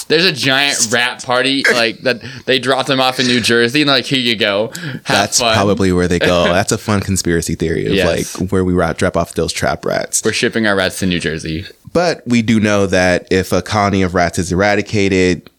There's 0.06 0.24
a 0.24 0.32
giant 0.32 0.92
rat 0.92 1.24
party 1.24 1.64
like 1.72 1.98
that. 2.02 2.22
They 2.46 2.60
drop 2.60 2.86
them 2.86 3.00
off 3.00 3.18
in 3.18 3.26
New 3.26 3.40
Jersey 3.40 3.82
and 3.82 3.90
like, 3.90 4.04
here 4.04 4.20
you 4.20 4.36
go. 4.36 4.68
Have 4.68 5.02
That's 5.08 5.40
fun. 5.40 5.54
probably 5.54 5.90
where 5.92 6.06
they 6.06 6.20
go. 6.20 6.44
That's 6.52 6.70
a 6.70 6.78
fun 6.78 7.00
conspiracy 7.00 7.56
theory 7.56 7.86
of 7.86 7.92
Yes. 7.94 8.38
like 8.40 8.50
where 8.52 8.64
we 8.64 8.74
drop 8.94 9.16
off 9.16 9.34
those 9.34 9.52
trap 9.52 9.84
rats. 9.84 10.22
We're 10.24 10.32
shipping 10.32 10.68
our 10.68 10.76
rats 10.76 11.00
to 11.00 11.06
New 11.06 11.18
Jersey. 11.18 11.66
But 11.92 12.22
we 12.26 12.42
do 12.42 12.60
know 12.60 12.86
that 12.86 13.26
if 13.32 13.50
a 13.52 13.60
colony 13.60 14.02
of 14.02 14.14
rats 14.14 14.38
is 14.38 14.52
eradicated, 14.52 15.50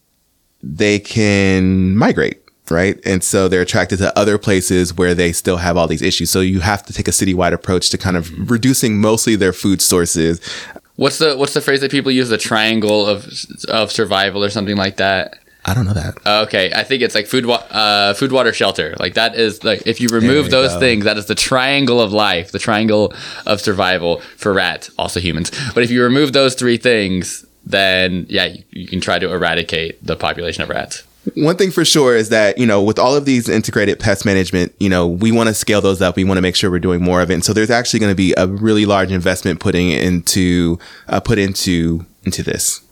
they 0.62 0.98
can 0.98 1.94
migrate, 1.94 2.40
right? 2.70 2.98
And 3.04 3.22
so 3.22 3.48
they're 3.48 3.62
attracted 3.62 3.98
to 3.98 4.16
other 4.18 4.38
places 4.38 4.96
where 4.96 5.14
they 5.14 5.32
still 5.32 5.58
have 5.58 5.76
all 5.76 5.86
these 5.86 6.02
issues. 6.02 6.30
So 6.30 6.40
you 6.40 6.60
have 6.60 6.82
to 6.86 6.92
take 6.92 7.08
a 7.08 7.12
citywide 7.12 7.52
approach 7.52 7.90
to 7.90 7.98
kind 7.98 8.16
of 8.16 8.50
reducing 8.50 9.00
mostly 9.00 9.36
their 9.36 9.52
food 9.52 9.82
sources. 9.82 10.40
What's 10.96 11.18
the 11.18 11.36
what's 11.36 11.54
the 11.54 11.60
phrase 11.60 11.80
that 11.80 11.90
people 11.90 12.12
use? 12.12 12.28
The 12.28 12.38
triangle 12.38 13.06
of 13.06 13.26
of 13.68 13.90
survival 13.90 14.44
or 14.44 14.50
something 14.50 14.76
like 14.76 14.96
that. 14.96 15.38
I 15.66 15.72
don't 15.72 15.86
know 15.86 15.94
that. 15.94 16.18
Okay, 16.44 16.70
I 16.74 16.84
think 16.84 17.02
it's 17.02 17.14
like 17.14 17.26
food, 17.26 17.46
wa- 17.46 17.64
uh, 17.70 18.12
food, 18.12 18.32
water, 18.32 18.52
shelter. 18.52 18.94
Like 19.00 19.14
that 19.14 19.34
is 19.34 19.64
like 19.64 19.86
if 19.86 19.98
you 19.98 20.08
remove 20.08 20.46
you 20.46 20.50
those 20.50 20.74
go. 20.74 20.80
things, 20.80 21.04
that 21.04 21.16
is 21.16 21.24
the 21.26 21.34
triangle 21.34 22.02
of 22.02 22.12
life, 22.12 22.52
the 22.52 22.58
triangle 22.58 23.14
of 23.46 23.62
survival 23.62 24.20
for 24.36 24.52
rats, 24.52 24.90
also 24.98 25.20
humans. 25.20 25.50
But 25.74 25.82
if 25.82 25.90
you 25.90 26.02
remove 26.02 26.34
those 26.34 26.54
three 26.54 26.76
things, 26.76 27.46
then 27.64 28.26
yeah, 28.28 28.44
you, 28.44 28.62
you 28.72 28.86
can 28.86 29.00
try 29.00 29.18
to 29.18 29.32
eradicate 29.32 30.04
the 30.04 30.16
population 30.16 30.62
of 30.62 30.68
rats. 30.68 31.02
One 31.36 31.56
thing 31.56 31.70
for 31.70 31.84
sure 31.84 32.14
is 32.14 32.28
that, 32.28 32.58
you 32.58 32.66
know, 32.66 32.82
with 32.82 32.98
all 32.98 33.16
of 33.16 33.24
these 33.24 33.48
integrated 33.48 33.98
pest 33.98 34.24
management, 34.24 34.74
you 34.78 34.88
know, 34.88 35.06
we 35.06 35.32
want 35.32 35.48
to 35.48 35.54
scale 35.54 35.80
those 35.80 36.02
up. 36.02 36.16
We 36.16 36.24
want 36.24 36.38
to 36.38 36.42
make 36.42 36.54
sure 36.54 36.70
we're 36.70 36.78
doing 36.78 37.02
more 37.02 37.22
of 37.22 37.30
it. 37.30 37.34
And 37.34 37.44
so 37.44 37.52
there's 37.52 37.70
actually 37.70 38.00
going 38.00 38.12
to 38.12 38.16
be 38.16 38.34
a 38.36 38.46
really 38.46 38.84
large 38.84 39.10
investment 39.10 39.60
putting 39.60 39.90
into, 39.90 40.78
uh, 41.08 41.20
put 41.20 41.38
into, 41.38 42.04
into 42.24 42.42
this. 42.42 42.82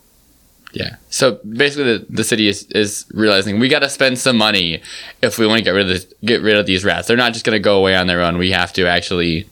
Yeah. 0.71 0.95
So 1.09 1.39
basically, 1.47 1.99
the, 1.99 2.05
the 2.09 2.23
city 2.23 2.47
is, 2.47 2.63
is 2.71 3.05
realizing 3.13 3.59
we 3.59 3.69
got 3.69 3.79
to 3.79 3.89
spend 3.89 4.17
some 4.17 4.37
money 4.37 4.81
if 5.21 5.37
we 5.37 5.45
want 5.45 5.59
to 5.59 5.63
get 5.63 5.71
rid 5.71 5.83
of 5.83 5.89
this, 5.89 6.11
get 6.25 6.41
rid 6.41 6.57
of 6.57 6.65
these 6.65 6.83
rats. 6.83 7.07
They're 7.07 7.15
not 7.15 7.33
just 7.33 7.45
going 7.45 7.55
to 7.55 7.59
go 7.59 7.77
away 7.77 7.95
on 7.95 8.07
their 8.07 8.21
own. 8.21 8.39
We 8.39 8.51
have 8.51 8.73
to 8.73 8.87
actually 8.87 9.47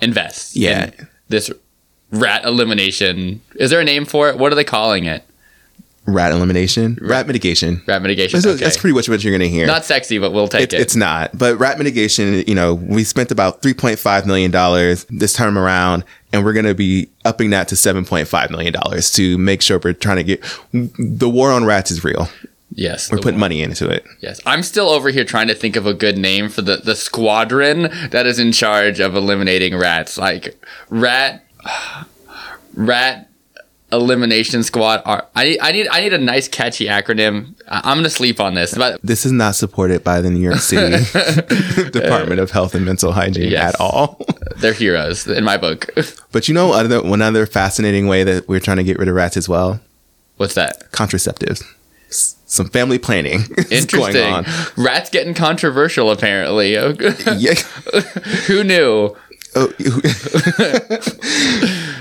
invest. 0.00 0.56
Yeah. 0.56 0.86
in 0.86 1.08
this 1.28 1.50
rat 2.10 2.44
elimination. 2.44 3.40
Is 3.56 3.70
there 3.70 3.80
a 3.80 3.84
name 3.84 4.04
for 4.04 4.28
it? 4.28 4.38
What 4.38 4.52
are 4.52 4.54
they 4.54 4.64
calling 4.64 5.04
it? 5.04 5.24
Rat 6.04 6.32
elimination, 6.32 6.98
rat 7.00 7.28
mitigation. 7.28 7.80
Rat 7.86 8.02
mitigation. 8.02 8.38
That's, 8.40 8.46
okay. 8.56 8.64
that's 8.64 8.76
pretty 8.76 8.94
much 8.94 9.08
what 9.08 9.22
you're 9.22 9.30
going 9.30 9.48
to 9.48 9.48
hear. 9.48 9.66
not 9.68 9.84
sexy, 9.84 10.18
but 10.18 10.32
we'll 10.32 10.48
take 10.48 10.62
It- 10.64 10.72
it. 10.74 10.80
It's 10.80 10.96
not. 10.96 11.30
But 11.38 11.58
rat 11.60 11.78
mitigation, 11.78 12.42
you 12.46 12.56
know, 12.56 12.74
we 12.74 13.04
spent 13.04 13.30
about 13.30 13.62
$3.5 13.62 14.26
million 14.26 14.50
this 15.10 15.32
time 15.32 15.56
around, 15.56 16.02
and 16.32 16.44
we're 16.44 16.54
going 16.54 16.66
to 16.66 16.74
be 16.74 17.08
upping 17.24 17.50
that 17.50 17.68
to 17.68 17.76
$7.5 17.76 18.50
million 18.50 18.74
to 19.12 19.38
make 19.38 19.62
sure 19.62 19.78
we're 19.78 19.92
trying 19.92 20.16
to 20.16 20.24
get 20.24 20.42
the 20.72 21.30
war 21.30 21.52
on 21.52 21.64
rats 21.64 21.92
is 21.92 22.02
real. 22.02 22.28
yes. 22.74 23.08
We're 23.12 23.18
putting 23.18 23.34
one. 23.34 23.40
money 23.40 23.62
into 23.62 23.88
it. 23.88 24.04
Yes. 24.20 24.40
I'm 24.44 24.64
still 24.64 24.88
over 24.88 25.10
here 25.10 25.24
trying 25.24 25.46
to 25.48 25.54
think 25.54 25.76
of 25.76 25.86
a 25.86 25.94
good 25.94 26.18
name 26.18 26.48
for 26.48 26.62
the, 26.62 26.78
the 26.78 26.96
squadron 26.96 27.82
that 28.10 28.26
is 28.26 28.40
in 28.40 28.50
charge 28.50 28.98
of 28.98 29.14
eliminating 29.14 29.76
rats. 29.76 30.18
Like 30.18 30.60
rat 30.90 31.44
rat 32.74 33.28
elimination 33.92 34.62
squad 34.62 35.02
are 35.04 35.26
I 35.34 35.44
need 35.44 35.58
I 35.60 35.72
need 35.72 35.88
I 35.88 36.00
need 36.00 36.12
a 36.12 36.18
nice 36.18 36.48
catchy 36.48 36.86
acronym. 36.86 37.54
I'm 37.68 37.98
gonna 37.98 38.10
sleep 38.10 38.40
on 38.40 38.54
this. 38.54 38.74
But 38.76 39.00
This 39.02 39.24
is 39.26 39.32
not 39.32 39.54
supported 39.54 40.02
by 40.02 40.20
the 40.20 40.30
New 40.30 40.40
York 40.40 40.56
City 40.60 41.04
Department 41.90 42.40
of 42.40 42.50
Health 42.50 42.74
and 42.74 42.84
Mental 42.84 43.12
Hygiene 43.12 43.50
Yes. 43.50 43.74
at 43.74 43.80
all. 43.80 44.24
they're 44.56 44.72
heroes 44.72 45.26
in 45.26 45.44
my 45.44 45.56
book. 45.56 45.88
But 46.32 46.48
you 46.48 46.54
know, 46.54 46.72
other, 46.72 47.02
one 47.02 47.22
other 47.22 47.46
fascinating 47.46 48.06
way 48.06 48.24
that 48.24 48.48
we're 48.48 48.60
trying 48.60 48.78
to 48.78 48.84
get 48.84 48.98
rid 48.98 49.08
of 49.08 49.14
rats 49.14 49.36
as 49.36 49.48
well 49.48 49.80
What's 50.38 50.54
that? 50.54 50.90
contraceptives. 50.92 51.62
Some 52.08 52.68
family 52.68 52.98
planning 52.98 53.40
is 53.70 53.86
going 53.86 54.14
Interesting. 54.16 54.32
on. 54.32 54.44
Rats 54.76 55.08
getting 55.10 55.32
controversial 55.34 56.10
apparently. 56.10 56.72
Yeah. 56.74 57.54
Who 58.46 58.62
knew? 58.64 59.16
Oh, 59.54 59.66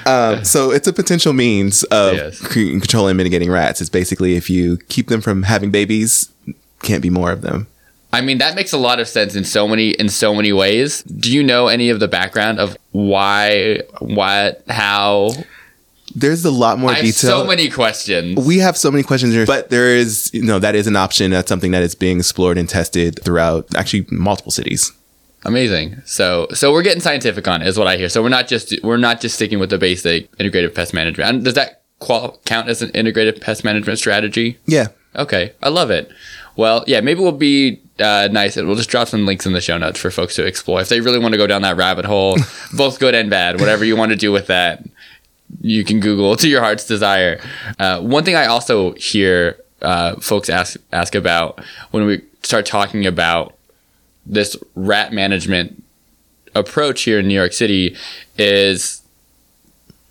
um, 0.06 0.44
so 0.54 0.72
it's 0.72 0.88
a 0.88 0.94
potential 0.94 1.34
means 1.34 1.84
of 1.86 2.14
Yes. 2.16 2.38
c- 2.40 2.72
controlling 2.72 3.12
and 3.12 3.18
mitigating 3.18 3.50
rats. 3.52 3.82
It's 3.82 3.90
basically 3.90 4.36
if 4.36 4.50
you 4.50 4.78
keep 4.90 5.08
them 5.08 5.22
from 5.22 5.44
having 5.44 5.72
babies, 5.72 6.30
can't 6.82 7.02
be 7.02 7.10
more 7.10 7.32
of 7.32 7.42
them. 7.42 7.68
I 8.14 8.20
mean 8.22 8.40
that 8.40 8.56
makes 8.56 8.74
a 8.74 8.78
lot 8.78 9.00
of 9.00 9.08
sense 9.08 9.36
in 9.36 9.46
so 9.46 9.68
many 9.68 9.92
in 9.92 10.10
so 10.10 10.36
many 10.36 10.52
ways. 10.52 11.02
Do 11.04 11.32
you 11.32 11.44
know 11.44 11.68
any 11.68 11.90
of 11.90 12.00
the 12.02 12.08
background 12.10 12.60
of 12.60 12.76
why, 12.92 13.82
what, 14.00 14.64
how? 14.68 15.30
There's 16.14 16.44
a 16.44 16.52
lot 16.52 16.78
more 16.78 16.90
I 16.92 16.96
have 16.96 17.06
detail. 17.06 17.30
so 17.42 17.46
many 17.48 17.70
questions. 17.70 18.46
we 18.46 18.58
have 18.58 18.76
so 18.76 18.92
many 18.92 19.02
questions 19.02 19.34
here, 19.34 19.46
but 19.46 19.70
there 19.70 19.96
is, 19.96 20.30
you 20.34 20.44
know, 20.44 20.60
that 20.60 20.76
is 20.76 20.86
an 20.88 20.98
option. 20.98 21.32
That's 21.32 21.48
something 21.48 21.72
that 21.72 21.84
is 21.84 21.96
being 21.96 22.18
explored 22.20 22.58
and 22.58 22.68
tested 22.68 23.18
throughout 23.24 23.66
actually 23.76 24.06
multiple 24.12 24.52
cities. 24.52 24.92
Amazing. 25.44 26.02
So 26.06 26.48
so 26.54 26.72
we're 26.72 26.84
getting 26.84 27.02
scientific 27.02 27.48
on 27.48 27.62
it, 27.62 27.68
is 27.68 27.78
what 27.78 27.88
I 27.88 27.98
hear. 27.98 28.10
So 28.10 28.22
we're 28.22 28.30
not 28.30 28.48
just 28.48 28.74
we're 28.84 28.98
not 28.98 29.22
just 29.22 29.36
sticking 29.36 29.60
with 29.60 29.70
the 29.70 29.78
basic 29.78 30.30
integrated 30.40 30.76
pest 30.76 30.94
management. 30.94 31.30
And 31.30 31.44
does 31.44 31.56
that 31.56 31.82
qual- 32.00 32.40
count 32.46 32.70
as 32.70 32.82
an 32.82 32.92
integrated 32.92 33.42
pest 33.42 33.64
management 33.64 33.98
strategy? 33.98 34.60
Yeah. 34.66 34.88
Okay, 35.16 35.54
I 35.62 35.70
love 35.70 35.90
it. 35.92 36.12
Well, 36.56 36.84
yeah, 36.88 37.02
maybe 37.02 37.22
we'll 37.22 37.32
be 37.32 37.82
uh, 38.00 38.30
nice 38.32 38.56
and 38.56 38.68
we'll 38.68 38.78
just 38.78 38.90
drop 38.90 39.08
some 39.08 39.26
links 39.26 39.46
in 39.46 39.54
the 39.54 39.62
show 39.62 39.78
notes 39.78 40.00
for 40.00 40.12
folks 40.12 40.36
to 40.36 40.46
explore 40.46 40.82
if 40.82 40.90
they 40.90 41.02
really 41.02 41.20
want 41.20 41.34
to 41.34 41.38
go 41.38 41.48
down 41.48 41.62
that 41.64 41.78
rabbit 41.78 42.06
hole, 42.06 42.38
both 42.74 43.00
good 43.00 43.16
and 43.16 43.30
bad. 43.30 43.60
Whatever 43.60 43.84
you 43.84 43.96
want 43.96 44.12
to 44.12 44.18
do 44.18 44.32
with 44.32 44.48
that, 44.48 44.84
you 45.62 45.84
can 45.84 46.00
Google 46.00 46.36
to 46.38 46.48
your 46.48 46.62
heart's 46.62 46.86
desire. 46.86 47.42
Uh, 47.80 48.00
one 48.02 48.24
thing 48.24 48.36
I 48.36 48.46
also 48.46 48.94
hear 48.94 49.58
uh, 49.82 50.16
folks 50.18 50.50
ask 50.50 50.78
ask 50.94 51.16
about 51.16 51.64
when 51.92 52.06
we 52.06 52.22
start 52.44 52.66
talking 52.66 53.06
about 53.06 53.56
this 54.32 54.56
rat 54.74 55.14
management 55.14 55.84
approach 56.56 57.04
here 57.04 57.20
in 57.20 57.28
New 57.28 57.36
York 57.36 57.54
City 57.54 57.96
is 58.38 59.02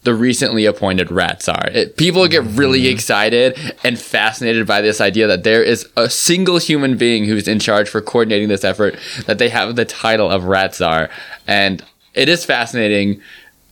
the 0.02 0.14
recently 0.14 0.64
appointed 0.64 1.11
rat 1.11 1.42
czar. 1.42 1.68
It, 1.72 1.96
people 1.96 2.26
get 2.28 2.42
really 2.44 2.83
mm-hmm. 2.83 2.94
excited 2.94 3.76
and 3.85 3.98
fascinated 3.98 4.66
by 4.66 4.80
this 4.80 5.00
idea 5.00 5.26
that 5.26 5.44
there 5.44 5.62
is 5.62 5.87
a 5.96 6.09
single 6.09 6.59
human 6.59 6.96
being 6.96 7.24
who's 7.26 7.46
in 7.46 7.59
charge 7.59 7.88
for 7.88 8.00
coordinating 8.00 8.48
this 8.48 8.64
effort, 8.64 8.98
that 9.26 9.38
they 9.38 9.50
have 9.50 9.76
the 9.76 9.85
title 9.85 10.30
of 10.30 10.44
rat 10.44 10.74
czar. 10.74 11.11
And 11.46 11.85
it 12.14 12.30
is 12.30 12.46
fascinating, 12.46 13.20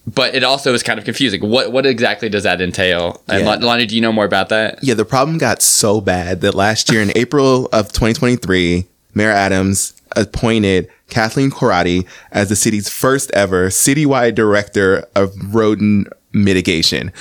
but 0.07 0.35
it 0.35 0.45
also 0.45 0.75
is 0.75 0.83
kind 0.83 0.99
of 0.99 1.05
confusing. 1.05 1.49
What 1.49 1.73
what 1.73 1.87
exactly 1.87 2.29
does 2.29 2.43
that 2.43 2.61
entail? 2.61 3.23
And 3.29 3.41
Yeah. 3.41 3.51
Lon- 3.51 3.61
Lonnie, 3.63 3.87
do 3.87 3.95
you 3.95 4.03
know 4.03 4.13
more 4.13 4.27
about 4.27 4.51
that? 4.51 4.79
Yeah, 4.83 4.95
the 4.95 5.07
problem 5.07 5.39
got 5.39 5.63
so 5.63 6.01
bad 6.01 6.43
that 6.43 6.55
last 6.55 6.93
year 6.93 7.01
in 7.01 7.11
April 7.17 7.69
of 7.73 7.89
2023, 7.93 8.87
Mayor 9.15 9.31
Adams 9.31 9.95
appointed 10.17 10.89
Kathleen 11.09 11.51
Corradi 11.51 12.07
as 12.33 12.49
the 12.49 12.57
city's 12.57 12.89
first 12.89 13.31
ever 13.33 13.69
citywide 13.69 14.35
director 14.35 15.07
of 15.15 15.33
rodent 15.55 16.09
mitigation, 16.33 17.13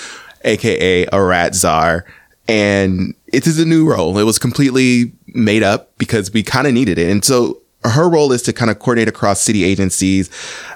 aka 0.44 1.08
a 1.12 1.24
rat 1.24 1.56
czar. 1.56 2.06
And 2.48 3.14
it 3.28 3.46
is 3.46 3.60
a 3.60 3.66
new 3.66 3.90
role. 3.90 4.18
It 4.18 4.24
was 4.24 4.40
completely 4.40 5.12
made 5.28 5.64
up 5.64 5.98
because 5.98 6.32
we 6.32 6.44
kind 6.44 6.66
of 6.66 6.74
needed 6.74 6.98
it. 6.98 7.10
And 7.10 7.24
so 7.24 7.62
her 7.84 8.10
role 8.10 8.32
is 8.32 8.42
to 8.44 8.54
kind 8.54 8.72
of 8.72 8.80
coordinate 8.80 9.08
across 9.08 9.42
city 9.42 9.64
agencies, 9.64 10.30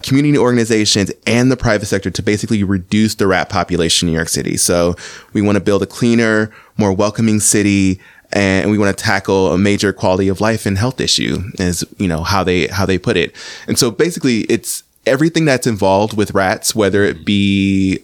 community 0.03 0.37
organizations, 0.37 1.11
and 1.25 1.51
the 1.51 1.57
private 1.57 1.85
sector 1.85 2.09
to 2.11 2.21
basically 2.21 2.63
reduce 2.63 3.15
the 3.15 3.27
rat 3.27 3.49
population 3.49 4.07
in 4.07 4.13
New 4.13 4.17
York 4.17 4.29
City. 4.29 4.57
So 4.57 4.95
we 5.33 5.41
want 5.41 5.55
to 5.55 5.63
build 5.63 5.81
a 5.81 5.87
cleaner, 5.87 6.51
more 6.77 6.93
welcoming 6.93 7.39
city, 7.39 7.99
and 8.33 8.71
we 8.71 8.77
want 8.77 8.95
to 8.95 9.03
tackle 9.03 9.53
a 9.53 9.57
major 9.57 9.91
quality 9.93 10.27
of 10.27 10.41
life 10.41 10.65
and 10.65 10.77
health 10.77 10.99
issue, 10.99 11.43
is 11.59 11.83
you 11.97 12.07
know 12.07 12.23
how 12.23 12.43
they 12.43 12.67
how 12.67 12.85
they 12.85 12.97
put 12.97 13.17
it. 13.17 13.35
And 13.67 13.77
so 13.77 13.91
basically, 13.91 14.41
it's 14.41 14.83
everything 15.05 15.45
that's 15.45 15.67
involved 15.67 16.15
with 16.15 16.33
rats, 16.33 16.75
whether 16.75 17.03
it 17.03 17.25
be 17.25 17.99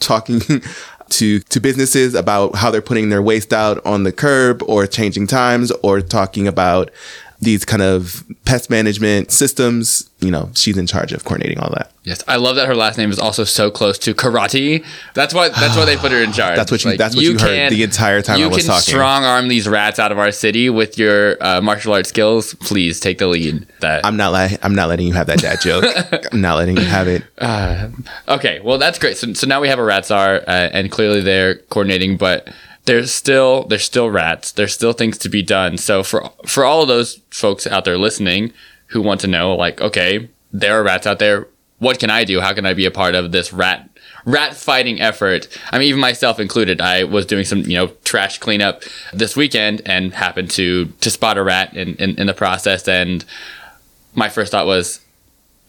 talking 0.00 0.40
to, 1.10 1.40
to 1.40 1.60
businesses 1.60 2.14
about 2.14 2.56
how 2.56 2.70
they're 2.70 2.82
putting 2.82 3.08
their 3.08 3.22
waste 3.22 3.52
out 3.52 3.84
on 3.84 4.02
the 4.02 4.12
curb 4.12 4.62
or 4.64 4.86
changing 4.86 5.26
times 5.26 5.70
or 5.82 6.00
talking 6.00 6.46
about 6.46 6.90
these 7.40 7.64
kind 7.64 7.82
of 7.82 8.24
pest 8.44 8.68
management 8.68 9.30
systems. 9.30 10.10
You 10.20 10.32
know, 10.32 10.50
she's 10.54 10.76
in 10.76 10.88
charge 10.88 11.12
of 11.12 11.24
coordinating 11.24 11.60
all 11.60 11.70
that. 11.70 11.92
Yes, 12.02 12.24
I 12.26 12.36
love 12.36 12.56
that 12.56 12.66
her 12.66 12.74
last 12.74 12.98
name 12.98 13.10
is 13.10 13.20
also 13.20 13.44
so 13.44 13.70
close 13.70 13.98
to 14.00 14.14
karate. 14.14 14.84
That's 15.14 15.32
why. 15.32 15.48
That's 15.50 15.76
why 15.76 15.84
they 15.84 15.96
put 15.96 16.10
her 16.10 16.22
in 16.22 16.32
charge. 16.32 16.56
That's 16.56 16.72
what 16.72 16.84
you. 16.84 16.96
that's 16.96 17.14
what 17.14 17.22
you, 17.22 17.38
heard 17.38 17.70
the 17.70 17.82
entire 17.82 18.22
time 18.22 18.40
I 18.40 18.46
was 18.46 18.64
talking. 18.64 18.66
You 18.66 18.72
can 18.72 18.80
strong 18.80 19.24
arm 19.24 19.48
these 19.48 19.68
rats 19.68 19.98
out 19.98 20.10
of 20.10 20.18
our 20.18 20.32
city 20.32 20.70
with 20.70 20.98
your 20.98 21.42
uh, 21.42 21.60
martial 21.60 21.92
arts 21.92 22.08
skills. 22.08 22.54
Please 22.54 22.98
take 22.98 23.18
the 23.18 23.28
lead. 23.28 23.66
That 23.80 24.04
I'm 24.04 24.16
not. 24.16 24.32
Let, 24.32 24.64
I'm 24.64 24.74
not 24.74 24.88
letting 24.88 25.06
you 25.06 25.12
have 25.12 25.28
that 25.28 25.38
dad 25.38 25.60
joke. 25.60 25.84
I'm 26.32 26.40
not 26.40 26.56
letting 26.56 26.76
you 26.76 26.84
have 26.84 27.08
it. 27.08 27.22
Okay, 28.28 28.60
well 28.60 28.78
that's 28.78 28.98
great. 28.98 29.16
So, 29.16 29.32
so 29.32 29.46
now 29.46 29.60
we 29.60 29.68
have 29.68 29.78
a 29.78 29.84
rat 29.84 30.06
czar, 30.06 30.36
uh, 30.36 30.50
and 30.50 30.90
clearly 30.90 31.20
they're 31.20 31.56
coordinating, 31.56 32.16
but 32.16 32.48
there's 32.88 33.12
still 33.12 33.64
there's 33.64 33.84
still 33.84 34.08
rats. 34.08 34.50
There's 34.50 34.72
still 34.72 34.94
things 34.94 35.18
to 35.18 35.28
be 35.28 35.42
done. 35.42 35.76
So 35.76 36.02
for 36.02 36.30
for 36.46 36.64
all 36.64 36.80
of 36.80 36.88
those 36.88 37.20
folks 37.28 37.66
out 37.66 37.84
there 37.84 37.98
listening 37.98 38.54
who 38.86 39.02
want 39.02 39.20
to 39.20 39.26
know, 39.26 39.54
like, 39.54 39.78
okay, 39.82 40.30
there 40.52 40.80
are 40.80 40.82
rats 40.82 41.06
out 41.06 41.18
there. 41.18 41.46
What 41.80 41.98
can 41.98 42.08
I 42.08 42.24
do? 42.24 42.40
How 42.40 42.54
can 42.54 42.64
I 42.64 42.72
be 42.72 42.86
a 42.86 42.90
part 42.90 43.14
of 43.14 43.30
this 43.30 43.52
rat 43.52 43.90
rat 44.24 44.56
fighting 44.56 45.02
effort? 45.02 45.48
I 45.70 45.78
mean, 45.78 45.88
even 45.88 46.00
myself 46.00 46.40
included. 46.40 46.80
I 46.80 47.04
was 47.04 47.26
doing 47.26 47.44
some 47.44 47.60
you 47.60 47.76
know 47.76 47.88
trash 48.04 48.38
cleanup 48.38 48.82
this 49.12 49.36
weekend 49.36 49.82
and 49.84 50.14
happened 50.14 50.50
to 50.52 50.86
to 50.86 51.10
spot 51.10 51.36
a 51.36 51.42
rat 51.42 51.76
in 51.76 51.94
in, 51.96 52.18
in 52.18 52.26
the 52.26 52.34
process. 52.34 52.88
And 52.88 53.22
my 54.14 54.30
first 54.30 54.50
thought 54.50 54.66
was, 54.66 55.00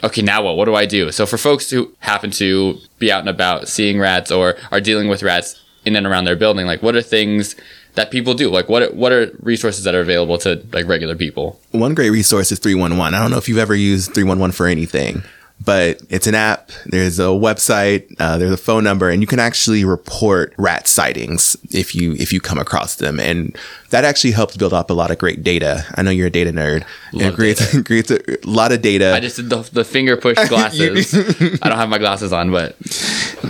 okay, 0.05 0.21
now 0.21 0.41
what? 0.41 0.55
What 0.55 0.65
do 0.65 0.75
I 0.75 0.85
do? 0.85 1.11
So 1.11 1.25
for 1.25 1.37
folks 1.37 1.69
who 1.69 1.93
happen 1.99 2.31
to 2.31 2.77
be 2.97 3.11
out 3.11 3.19
and 3.19 3.29
about 3.29 3.67
seeing 3.67 3.99
rats 3.99 4.31
or 4.31 4.55
are 4.71 4.79
dealing 4.79 5.09
with 5.09 5.21
rats 5.21 5.59
in 5.85 5.95
and 5.95 6.05
around 6.05 6.25
their 6.25 6.35
building, 6.35 6.65
like 6.65 6.81
what 6.83 6.95
are 6.95 7.01
things 7.01 7.55
that 7.95 8.11
people 8.11 8.33
do? 8.33 8.49
Like 8.49 8.69
what 8.69 8.93
what 8.95 9.11
are 9.11 9.31
resources 9.41 9.83
that 9.83 9.95
are 9.95 10.01
available 10.01 10.37
to 10.39 10.63
like 10.71 10.87
regular 10.87 11.15
people? 11.15 11.59
One 11.71 11.93
great 11.93 12.09
resource 12.11 12.51
is 12.51 12.59
311. 12.59 13.13
I 13.13 13.21
don't 13.21 13.31
know 13.31 13.37
if 13.37 13.47
you've 13.49 13.57
ever 13.57 13.75
used 13.75 14.13
311 14.13 14.53
for 14.53 14.67
anything, 14.67 15.23
but 15.63 16.01
it's 16.09 16.27
an 16.27 16.35
app. 16.35 16.71
There's 16.85 17.19
a 17.19 17.23
website. 17.23 18.13
Uh, 18.19 18.37
there's 18.37 18.51
a 18.51 18.57
phone 18.57 18.83
number, 18.83 19.09
and 19.09 19.21
you 19.21 19.27
can 19.27 19.39
actually 19.39 19.83
report 19.83 20.53
rat 20.57 20.87
sightings 20.87 21.57
if 21.71 21.93
you 21.93 22.13
if 22.13 22.31
you 22.31 22.39
come 22.39 22.57
across 22.57 22.95
them, 22.95 23.19
and 23.19 23.57
that 23.89 24.05
actually 24.05 24.31
helps 24.31 24.55
build 24.55 24.73
up 24.73 24.89
a 24.89 24.93
lot 24.93 25.11
of 25.11 25.17
great 25.17 25.43
data. 25.43 25.83
I 25.95 26.01
know 26.03 26.11
you're 26.11 26.27
a 26.27 26.31
data 26.31 26.51
nerd. 26.51 26.85
Love 27.11 27.33
it 27.33 27.35
creates, 27.35 27.81
creates 27.85 28.11
a 28.11 28.21
lot 28.45 28.71
of 28.71 28.81
data. 28.81 29.13
I 29.13 29.19
just 29.19 29.35
did 29.35 29.49
the, 29.49 29.61
the 29.73 29.83
finger 29.83 30.15
push 30.15 30.37
glasses. 30.49 31.13
I 31.61 31.69
don't 31.69 31.77
have 31.77 31.89
my 31.89 31.97
glasses 31.97 32.31
on, 32.31 32.51
but 32.51 32.75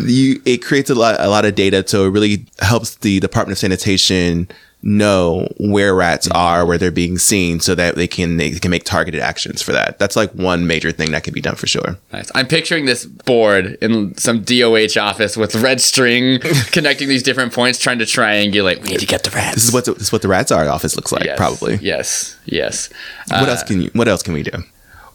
you 0.01 0.41
it 0.45 0.57
creates 0.63 0.89
a 0.89 0.95
lot 0.95 1.15
a 1.19 1.27
lot 1.29 1.45
of 1.45 1.55
data 1.55 1.83
so 1.87 2.05
it 2.05 2.09
really 2.09 2.45
helps 2.59 2.95
the 2.97 3.19
department 3.19 3.53
of 3.53 3.59
sanitation 3.59 4.47
know 4.81 5.45
where 5.59 5.93
rat 5.93 6.23
czar's 6.23 6.65
where 6.65 6.77
they're 6.77 6.89
being 6.89 7.17
seen 7.17 7.59
so 7.59 7.75
that 7.75 7.95
they 7.95 8.07
can 8.07 8.37
they 8.37 8.51
can 8.51 8.71
make 8.71 8.85
targeted 8.85 9.19
actions 9.19 9.61
for 9.61 9.73
that 9.73 9.99
that's 9.99 10.15
like 10.15 10.31
one 10.31 10.65
major 10.67 10.89
thing 10.89 11.11
that 11.11 11.21
can 11.21 11.33
be 11.33 11.41
done 11.41 11.55
for 11.55 11.67
sure 11.67 11.97
nice. 12.13 12.31
I'm 12.33 12.47
picturing 12.47 12.85
this 12.85 13.05
board 13.05 13.77
in 13.81 14.15
some 14.17 14.41
DOH 14.41 14.97
office 14.97 15.35
with 15.35 15.53
red 15.55 15.81
string 15.81 16.39
connecting 16.71 17.09
these 17.09 17.23
different 17.23 17.51
points, 17.53 17.77
trying 17.77 17.99
to 17.99 18.05
triangulate. 18.05 18.81
We 18.81 18.89
need 18.89 18.99
to 19.01 19.05
get 19.05 19.23
the 19.23 19.31
rats. 19.31 19.55
this 19.55 19.67
is 19.67 19.73
what 19.73 19.83
the, 19.83 19.93
this 19.95 20.03
is 20.03 20.11
what 20.13 20.21
the 20.21 20.29
rats 20.29 20.49
are 20.51 20.65
office 20.69 20.95
looks 20.95 21.11
like 21.11 21.25
Yes, 21.25 21.37
probably 21.37 21.75
Yes. 21.81 22.37
Yes. 22.45 22.89
what 23.27 23.49
Uh, 23.49 23.51
else 23.51 23.63
can 23.63 23.81
you 23.81 23.89
what 23.93 24.07
else 24.07 24.23
can 24.23 24.33
we 24.33 24.43
do 24.43 24.63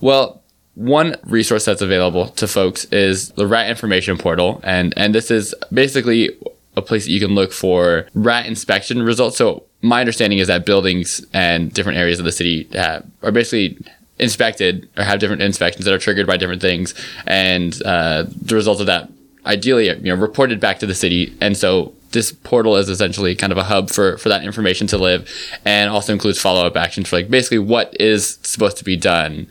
Well, 0.03 0.43
one 0.75 1.17
resource 1.25 1.65
that's 1.65 1.83
available 1.83 2.29
to 2.29 2.49
folks 2.49 2.85
is 2.87 3.31
the 3.31 3.47
Rat 3.47 3.71
Information 3.71 4.19
Portal, 4.19 4.61
and 4.65 4.93
and 4.97 5.15
this 5.15 5.31
is 5.31 5.55
basically 5.73 6.31
a 6.77 6.83
place 6.83 7.05
that 7.05 7.13
you 7.13 7.21
can 7.21 7.35
look 7.35 7.53
for 7.53 8.09
rat 8.15 8.47
inspection 8.47 9.03
results. 9.03 9.37
So 9.37 9.65
my 9.83 10.01
understanding 10.01 10.41
is 10.41 10.49
that 10.49 10.67
buildings 10.67 11.25
and 11.33 11.73
different 11.73 11.99
areas 11.99 12.19
of 12.19 12.25
the 12.25 12.33
city 12.33 12.69
have, 12.73 13.07
are 13.23 13.31
basically 13.31 13.79
inspected 14.19 14.89
or 14.97 15.05
have 15.05 15.21
different 15.21 15.43
inspections 15.43 15.85
that 15.85 15.95
are 15.95 15.99
triggered 15.99 16.27
by 16.27 16.37
different 16.37 16.61
things, 16.61 16.95
and 17.27 17.81
uh, 17.85 18.25
the 18.43 18.57
result 18.57 18.81
of 18.81 18.87
that 18.87 19.09
ideally 19.47 19.87
you 19.87 20.03
know 20.03 20.15
reported 20.15 20.59
back 20.59 20.81
to 20.81 20.87
the 20.87 20.95
city, 20.95 21.37
and 21.41 21.57
so. 21.57 21.95
This 22.15 22.31
portal 22.31 22.77
is 22.77 22.89
essentially 22.89 23.35
kind 23.35 23.51
of 23.51 23.59
a 23.59 23.65
hub 23.65 23.91
for, 23.91 24.17
for 24.19 24.29
that 24.29 24.45
information 24.45 24.87
to 24.87 24.99
live 24.99 25.29
and 25.65 25.91
also 25.91 26.13
includes 26.13 26.41
follow 26.41 26.65
up 26.65 26.77
actions 26.77 27.09
for 27.09 27.17
like 27.17 27.29
basically 27.29 27.59
what 27.59 27.93
is 27.99 28.39
supposed 28.45 28.77
to 28.77 28.85
be 28.85 28.97
done 28.97 29.49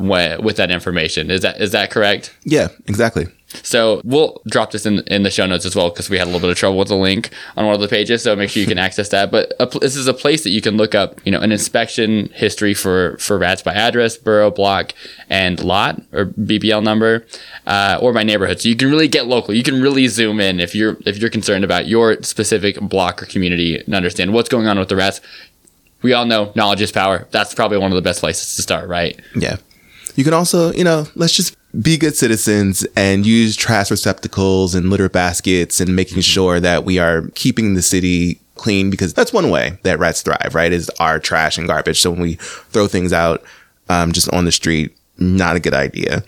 wi- 0.00 0.38
with 0.38 0.56
that 0.56 0.70
information. 0.70 1.30
Is 1.30 1.42
that 1.42 1.60
is 1.60 1.70
that 1.72 1.90
correct? 1.90 2.34
yeah 2.44 2.68
exactly 2.86 3.26
So 3.62 4.00
we'll 4.04 4.40
drop 4.46 4.70
this 4.70 4.86
in 4.86 5.00
in 5.08 5.22
the 5.24 5.30
show 5.30 5.46
notes 5.46 5.66
as 5.66 5.74
well 5.74 5.90
because 5.90 6.08
we 6.08 6.18
had 6.18 6.24
a 6.26 6.30
little 6.30 6.40
bit 6.46 6.50
of 6.50 6.56
trouble 6.56 6.78
with 6.78 6.88
the 6.88 6.96
link 6.96 7.30
on 7.56 7.66
one 7.66 7.74
of 7.74 7.80
the 7.80 7.88
pages. 7.88 8.22
So 8.22 8.34
make 8.36 8.48
sure 8.50 8.60
you 8.62 8.68
can 8.68 8.78
access 8.88 9.08
that. 9.10 9.30
But 9.30 9.52
a, 9.58 9.66
this 9.78 9.96
is 9.96 10.06
a 10.06 10.14
place 10.14 10.44
that 10.44 10.50
you 10.50 10.60
can 10.62 10.76
look 10.76 10.94
up, 10.94 11.20
you 11.24 11.32
know, 11.32 11.40
an 11.40 11.50
inspection 11.52 12.30
history 12.32 12.74
for 12.74 13.16
for 13.18 13.38
rats 13.38 13.62
by 13.62 13.74
address, 13.74 14.16
borough, 14.16 14.50
block, 14.50 14.92
and 15.28 15.62
lot 15.62 16.00
or 16.12 16.26
BBL 16.26 16.82
number, 16.82 17.26
uh, 17.66 17.98
or 18.00 18.12
by 18.12 18.22
neighborhood. 18.22 18.60
So 18.60 18.68
you 18.68 18.76
can 18.76 18.88
really 18.88 19.08
get 19.08 19.26
local. 19.26 19.52
You 19.54 19.64
can 19.64 19.82
really 19.82 20.06
zoom 20.08 20.38
in 20.40 20.60
if 20.60 20.74
you're 20.74 20.96
if 21.04 21.18
you're 21.18 21.30
concerned 21.30 21.64
about 21.64 21.88
your 21.88 22.22
specific 22.22 22.78
block 22.80 23.20
or 23.22 23.26
community 23.26 23.78
and 23.78 23.94
understand 23.94 24.32
what's 24.32 24.48
going 24.48 24.66
on 24.68 24.78
with 24.78 24.88
the 24.88 24.96
rats. 24.96 25.20
We 26.02 26.14
all 26.14 26.24
know 26.24 26.50
knowledge 26.54 26.80
is 26.80 26.92
power. 26.92 27.26
That's 27.30 27.52
probably 27.54 27.76
one 27.78 27.90
of 27.92 27.96
the 27.96 28.00
best 28.10 28.20
places 28.20 28.56
to 28.56 28.62
start, 28.62 28.88
right? 28.88 29.20
Yeah. 29.34 29.56
You 30.20 30.24
can 30.24 30.34
also, 30.34 30.70
you 30.74 30.84
know, 30.84 31.06
let's 31.14 31.32
just 31.32 31.56
be 31.80 31.96
good 31.96 32.14
citizens 32.14 32.86
and 32.94 33.24
use 33.24 33.56
trash 33.56 33.90
receptacles 33.90 34.74
and 34.74 34.90
litter 34.90 35.08
baskets 35.08 35.80
and 35.80 35.96
making 35.96 36.20
sure 36.20 36.60
that 36.60 36.84
we 36.84 36.98
are 36.98 37.22
keeping 37.34 37.72
the 37.72 37.80
city 37.80 38.38
clean 38.56 38.90
because 38.90 39.14
that's 39.14 39.32
one 39.32 39.48
way 39.48 39.78
that 39.82 39.98
rats 39.98 40.20
thrive, 40.20 40.54
right? 40.54 40.74
Is 40.74 40.90
our 41.00 41.18
trash 41.20 41.56
and 41.56 41.66
garbage. 41.66 42.02
So 42.02 42.10
when 42.10 42.20
we 42.20 42.34
throw 42.34 42.86
things 42.86 43.14
out 43.14 43.42
um, 43.88 44.12
just 44.12 44.30
on 44.30 44.44
the 44.44 44.52
street, 44.52 44.94
not 45.16 45.56
a 45.56 45.60
good 45.60 45.72
idea. 45.72 46.22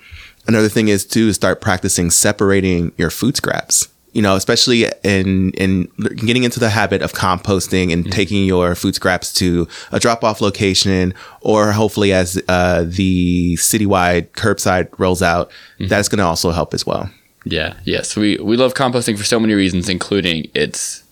Another 0.46 0.70
thing 0.70 0.88
is 0.88 1.04
to 1.08 1.34
start 1.34 1.60
practicing 1.60 2.10
separating 2.10 2.92
your 2.96 3.10
food 3.10 3.36
scraps. 3.36 3.88
You 4.12 4.20
know, 4.22 4.36
especially 4.36 4.86
in 5.02 5.52
in 5.52 5.88
getting 6.16 6.44
into 6.44 6.60
the 6.60 6.68
habit 6.68 7.00
of 7.00 7.12
composting 7.12 7.92
and 7.92 8.12
taking 8.12 8.44
your 8.44 8.74
food 8.74 8.94
scraps 8.94 9.32
to 9.34 9.66
a 9.90 9.98
drop 9.98 10.22
off 10.22 10.40
location, 10.40 11.14
or 11.40 11.72
hopefully 11.72 12.12
as 12.12 12.40
uh, 12.48 12.84
the 12.86 13.54
citywide 13.56 14.28
curbside 14.32 14.88
rolls 14.98 15.22
out, 15.22 15.50
that's 15.80 16.08
going 16.08 16.18
to 16.18 16.24
also 16.24 16.50
help 16.50 16.74
as 16.74 16.84
well. 16.84 17.10
Yeah, 17.44 17.74
yes. 17.84 18.14
We 18.14 18.36
we 18.36 18.56
love 18.56 18.74
composting 18.74 19.16
for 19.16 19.24
so 19.24 19.40
many 19.40 19.54
reasons, 19.54 19.88
including 19.88 20.50
its 20.54 21.02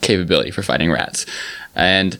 capability 0.00 0.50
for 0.50 0.62
fighting 0.62 0.90
rats. 0.90 1.26
And 1.74 2.18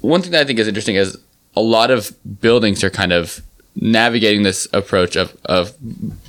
one 0.00 0.22
thing 0.22 0.32
that 0.32 0.42
I 0.42 0.44
think 0.44 0.58
is 0.58 0.68
interesting 0.68 0.96
is 0.96 1.18
a 1.54 1.60
lot 1.60 1.90
of 1.90 2.12
buildings 2.40 2.82
are 2.82 2.90
kind 2.90 3.12
of 3.12 3.42
navigating 3.74 4.42
this 4.42 4.68
approach 4.72 5.16
of, 5.16 5.36
of 5.46 5.72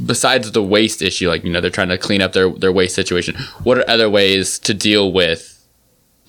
besides 0.06 0.52
the 0.52 0.64
waste 0.64 1.02
issue, 1.02 1.28
like, 1.28 1.44
you 1.44 1.52
know, 1.52 1.60
they're 1.62 1.70
trying 1.70 1.90
to 1.90 1.98
clean 1.98 2.22
up 2.22 2.34
their, 2.34 2.50
their 2.50 2.72
waste 2.72 2.96
situation. 2.96 3.36
What 3.64 3.78
are 3.78 3.90
other 3.90 4.10
ways 4.10 4.58
to 4.60 4.74
deal 4.74 5.12
with 5.12 5.50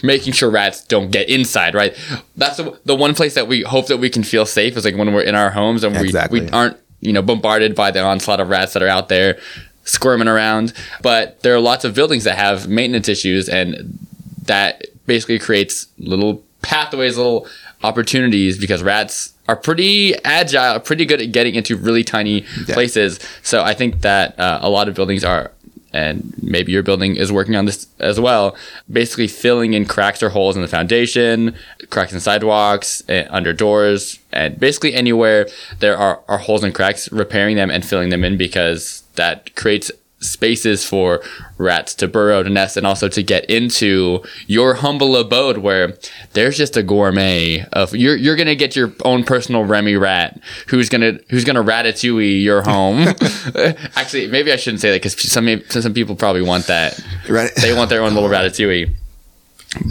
making 0.03 0.33
sure 0.33 0.51
rats 0.51 0.85
don't 0.85 1.11
get 1.11 1.29
inside, 1.29 1.75
right? 1.75 1.97
That's 2.37 2.57
the, 2.57 2.79
the 2.85 2.97
one 2.97 3.15
place 3.15 3.35
that 3.35 3.47
we 3.47 3.63
hope 3.63 3.87
that 3.87 3.99
we 3.99 4.11
can 4.11 4.25
feel 4.25 4.45
safe 4.45 4.77
is 4.77 4.85
like 4.85 4.97
when 4.97 5.15
we're 5.15 5.23
in 5.23 5.35
our 5.35 5.51
homes 5.51 5.85
and 5.85 5.95
we, 5.97 6.05
Exactly. 6.05 6.41
we 6.41 6.51
aren't, 6.51 6.77
you 7.01 7.13
know, 7.13 7.23
bombarded 7.23 7.75
by 7.75 7.91
the 7.91 8.01
onslaught 8.03 8.41
of 8.41 8.49
rats 8.49 8.73
that 8.73 8.83
are 8.83 8.89
out 8.89 9.09
there 9.09 9.39
squirming 9.85 10.29
around. 10.29 10.73
But 11.01 11.41
there 11.43 11.55
are 11.55 11.61
lots 11.61 11.85
of 11.85 11.95
buildings 11.95 12.25
that 12.25 12.37
have 12.37 12.67
maintenance 12.69 13.09
issues 13.09 13.49
and 13.49 13.99
that 14.47 14.85
basically 15.07 15.39
creates 15.39 15.87
little 15.99 16.43
pathways, 16.65 17.17
little 17.17 17.47
opportunities 17.83 18.59
because 18.59 18.83
rats 18.83 19.35
are 19.49 19.57
pretty 19.57 20.15
agile, 20.25 20.81
pretty 20.81 21.05
good 21.05 21.21
at 21.21 21.31
getting 21.33 21.55
into 21.55 21.77
really 21.77 22.03
tiny 22.03 22.45
Yeah. 22.67 22.75
places. 22.75 23.21
So 23.43 23.63
I 23.63 23.75
think 23.75 24.01
that 24.01 24.39
uh, 24.41 24.59
a 24.63 24.71
lot 24.71 24.89
of 24.89 24.95
buildings 24.95 25.23
are, 25.23 25.51
and 25.93 26.35
maybe 26.43 26.73
your 26.73 26.83
building 26.83 27.15
is 27.17 27.31
working 27.31 27.55
on 27.55 27.67
this 27.67 27.87
as 28.01 28.19
well, 28.19 28.57
basically 28.91 29.29
filling 29.29 29.75
in 29.75 29.85
cracks 29.85 30.23
or 30.23 30.31
holes 30.31 30.57
in 30.57 30.63
the 30.63 30.69
foundation, 30.69 31.55
cracks 31.91 32.13
in 32.13 32.21
sidewalks, 32.21 33.03
eh, 33.09 33.27
under 33.31 33.53
doors, 33.53 34.19
and 34.33 34.59
basically 34.59 34.95
anywhere 34.95 35.47
there 35.81 35.97
are, 35.97 36.21
are 36.27 36.39
holes 36.39 36.65
and 36.65 36.75
cracks, 36.75 37.13
repairing 37.13 37.57
them 37.57 37.71
and 37.71 37.85
filling 37.85 38.09
them 38.09 38.25
in 38.25 38.37
because 38.39 39.03
that 39.17 39.55
creates 39.55 39.93
spaces 40.25 40.85
for 40.85 41.23
rats 41.59 41.95
to 41.97 42.09
burrow, 42.09 42.43
to 42.43 42.51
nest, 42.51 42.77
and 42.77 42.87
also 42.87 43.09
to 43.09 43.23
get 43.23 43.45
into 43.47 44.23
your 44.47 44.75
humble 44.75 45.17
abode 45.17 45.59
where 45.59 45.97
there's 46.33 46.57
just 46.57 46.77
a 46.77 46.83
gourmet 46.83 47.65
of 47.73 47.95
you're 47.95 48.17
you're 48.17 48.37
gonna 48.37 48.55
get 48.55 48.75
your 48.75 48.93
own 49.05 49.25
personal 49.25 49.65
Remy 49.65 49.97
rat 49.97 50.41
who's 50.69 50.89
gonna 50.89 51.19
who's 51.31 51.45
gonna 51.45 51.63
ratatouille 51.63 52.43
your 52.43 52.63
home. 52.63 53.07
Actually, 53.97 54.29
maybe 54.29 54.53
I 54.53 54.57
shouldn't 54.57 54.81
say 54.81 54.91
that 54.91 55.03
because 55.03 55.21
some 55.31 55.63
some 55.69 55.95
people 55.95 56.17
probably 56.17 56.43
want 56.43 56.67
that. 56.67 56.99
Right. 57.29 57.55
They 57.55 57.75
want 57.75 57.91
their 57.91 58.03
own 58.03 58.15
little 58.15 58.29
ratatouille. 58.29 58.95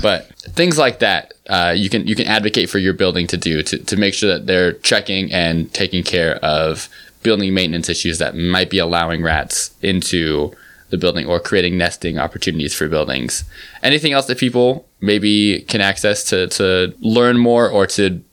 But 0.02 0.28
things 0.36 0.78
like 0.78 1.00
that, 1.00 1.34
uh, 1.48 1.74
you 1.76 1.90
can 1.90 2.08
you 2.08 2.16
can 2.16 2.28
advocate 2.28 2.70
for 2.70 2.80
your 2.80 2.94
building 2.94 3.28
to 3.28 3.38
do 3.38 3.62
to, 3.64 3.78
to 3.78 3.98
make 3.98 4.14
sure 4.14 4.32
that 4.34 4.48
they're 4.48 4.74
checking 4.74 5.32
and 5.32 5.74
taking 5.74 6.04
care 6.04 6.36
of 6.38 6.90
building 7.24 7.54
maintenance 7.54 7.90
issues 7.90 8.20
that 8.20 8.36
might 8.36 8.70
be 8.70 8.78
allowing 8.78 9.24
rats 9.24 9.72
into 9.82 10.54
the 10.90 10.98
building 10.98 11.26
or 11.26 11.40
creating 11.40 11.78
nesting 11.78 12.20
opportunities 12.20 12.74
for 12.74 12.88
buildings. 12.88 13.44
Anything 13.82 14.14
else 14.14 14.28
that 14.28 14.38
people 14.38 14.86
maybe 15.02 15.62
can 15.62 15.82
access 15.82 16.24
to, 16.26 16.48
to 16.50 16.94
learn 17.00 17.40
more 17.40 17.68
or 17.68 17.88
to 17.88 18.24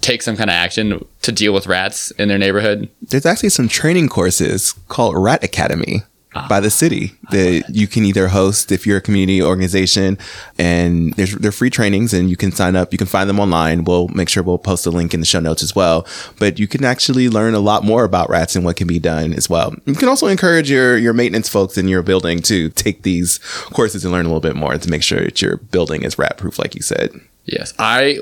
take 0.00 0.22
some 0.22 0.36
kind 0.36 0.50
of 0.50 0.54
action 0.54 1.04
to 1.22 1.32
deal 1.32 1.52
with 1.52 1.66
rats 1.66 2.10
in 2.12 2.28
their 2.28 2.38
neighborhood? 2.38 2.88
There's 3.02 3.26
actually 3.26 3.50
some 3.50 3.68
training 3.68 4.08
courses 4.08 4.72
called 4.88 5.16
Rat 5.16 5.44
Academy 5.44 6.02
by 6.48 6.60
the 6.60 6.70
city 6.70 7.12
that 7.30 7.64
you 7.68 7.86
can 7.86 8.04
either 8.04 8.28
host 8.28 8.70
if 8.70 8.86
you're 8.86 8.98
a 8.98 9.00
community 9.00 9.42
organization 9.42 10.18
and 10.58 11.14
there's 11.14 11.34
they're 11.36 11.52
free 11.52 11.70
trainings 11.70 12.12
and 12.12 12.28
you 12.30 12.36
can 12.36 12.52
sign 12.52 12.76
up. 12.76 12.92
You 12.92 12.98
can 12.98 13.06
find 13.06 13.28
them 13.28 13.40
online. 13.40 13.84
We'll 13.84 14.08
make 14.08 14.28
sure 14.28 14.42
we'll 14.42 14.58
post 14.58 14.86
a 14.86 14.90
link 14.90 15.14
in 15.14 15.20
the 15.20 15.26
show 15.26 15.40
notes 15.40 15.62
as 15.62 15.74
well. 15.74 16.06
But 16.38 16.58
you 16.58 16.68
can 16.68 16.84
actually 16.84 17.28
learn 17.28 17.54
a 17.54 17.60
lot 17.60 17.84
more 17.84 18.04
about 18.04 18.28
rats 18.28 18.56
and 18.56 18.64
what 18.64 18.76
can 18.76 18.86
be 18.86 18.98
done 18.98 19.32
as 19.32 19.48
well. 19.48 19.74
You 19.86 19.94
can 19.94 20.08
also 20.08 20.26
encourage 20.26 20.70
your 20.70 20.96
your 20.96 21.12
maintenance 21.12 21.48
folks 21.48 21.78
in 21.78 21.88
your 21.88 22.02
building 22.02 22.40
to 22.42 22.68
take 22.70 23.02
these 23.02 23.38
courses 23.72 24.04
and 24.04 24.12
learn 24.12 24.26
a 24.26 24.28
little 24.28 24.40
bit 24.40 24.56
more 24.56 24.76
to 24.76 24.90
make 24.90 25.02
sure 25.02 25.20
that 25.20 25.40
your 25.40 25.56
building 25.56 26.02
is 26.02 26.18
rat 26.18 26.36
proof 26.36 26.58
like 26.58 26.74
you 26.74 26.82
said. 26.82 27.10
Yes. 27.44 27.72
I 27.78 28.18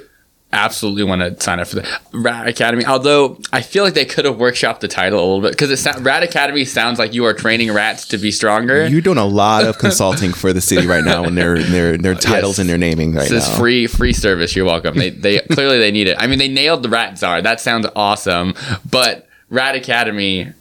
absolutely 0.56 1.04
want 1.04 1.20
to 1.20 1.40
sign 1.42 1.60
up 1.60 1.68
for 1.68 1.76
the 1.76 1.98
Rat 2.12 2.48
Academy. 2.48 2.84
Although 2.84 3.38
I 3.52 3.62
feel 3.62 3.84
like 3.84 3.94
they 3.94 4.04
could 4.04 4.24
have 4.24 4.36
workshopped 4.36 4.80
the 4.80 4.88
title 4.88 5.20
a 5.20 5.24
little 5.24 5.40
bit 5.42 5.52
because 5.52 5.70
it 5.70 6.00
Rat 6.00 6.22
Academy 6.22 6.64
sounds 6.64 6.98
like 6.98 7.12
you 7.14 7.24
are 7.26 7.34
training 7.34 7.72
rats 7.72 8.08
to 8.08 8.18
be 8.18 8.30
stronger. 8.30 8.86
You're 8.86 9.00
doing 9.00 9.18
a 9.18 9.26
lot 9.26 9.64
of 9.64 9.78
consulting 9.86 10.32
for 10.32 10.52
the 10.52 10.60
city 10.60 10.86
right 10.86 11.04
now, 11.04 11.24
and 11.24 11.36
their 11.36 11.58
their 11.58 11.96
their 11.98 12.14
titles 12.14 12.54
yes. 12.54 12.58
and 12.60 12.68
their 12.68 12.78
naming 12.78 13.14
right 13.14 13.28
this 13.28 13.46
now. 13.46 13.52
is 13.52 13.58
free 13.58 13.86
free 13.86 14.12
service. 14.12 14.56
You're 14.56 14.66
welcome. 14.66 14.96
They 14.96 15.10
they 15.10 15.38
clearly 15.52 15.78
they 15.78 15.90
need 15.90 16.08
it. 16.08 16.16
I 16.18 16.26
mean, 16.26 16.38
they 16.38 16.48
nailed 16.48 16.82
the 16.82 16.88
Rat 16.88 17.18
Czar. 17.18 17.42
That 17.42 17.60
sounds 17.60 17.86
awesome, 17.94 18.54
but 18.90 19.28
Rat 19.50 19.76
Academy 19.76 20.52